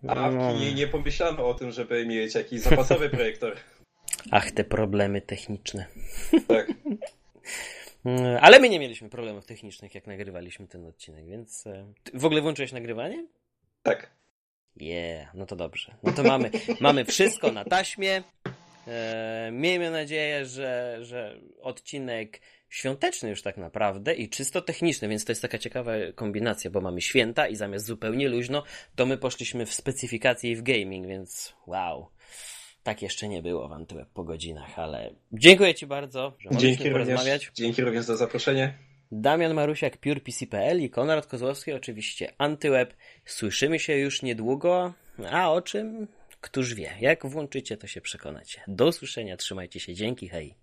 [0.09, 0.53] A w no.
[0.53, 3.57] kinie nie pomyślano o tym, żeby mieć jakiś zapasowy projektor.
[4.31, 5.87] Ach, te problemy techniczne.
[6.49, 6.73] Tak.
[8.41, 11.67] Ale my nie mieliśmy problemów technicznych, jak nagrywaliśmy ten odcinek, więc.
[11.67, 13.27] E, w ogóle włączyłeś nagrywanie?
[13.83, 14.11] Tak.
[14.77, 15.95] Yeah, no to dobrze.
[16.03, 16.51] No to mamy,
[16.81, 18.23] mamy wszystko na taśmie.
[18.89, 25.33] E, miejmy nadzieję, że, że odcinek świąteczny już tak naprawdę i czysto techniczny, więc to
[25.33, 28.63] jest taka ciekawa kombinacja, bo mamy święta i zamiast zupełnie luźno,
[28.97, 32.09] to my poszliśmy w specyfikację i w gaming, więc wow.
[32.87, 37.47] Tak jeszcze nie było w Antyweb po godzinach, ale dziękuję Ci bardzo, że dzięki porozmawiać.
[37.47, 38.79] Również, dzięki również za zaproszenie.
[39.13, 42.95] Damian Marusiak, PurePC.pl i Konrad Kozłowski, oczywiście Antyweb.
[43.25, 44.93] Słyszymy się już niedługo,
[45.31, 46.09] a o czym?
[46.41, 46.91] Któż wie.
[47.01, 48.61] Jak włączycie, to się przekonacie.
[48.69, 50.55] Do usłyszenia, trzymajcie się, dzięki, hej.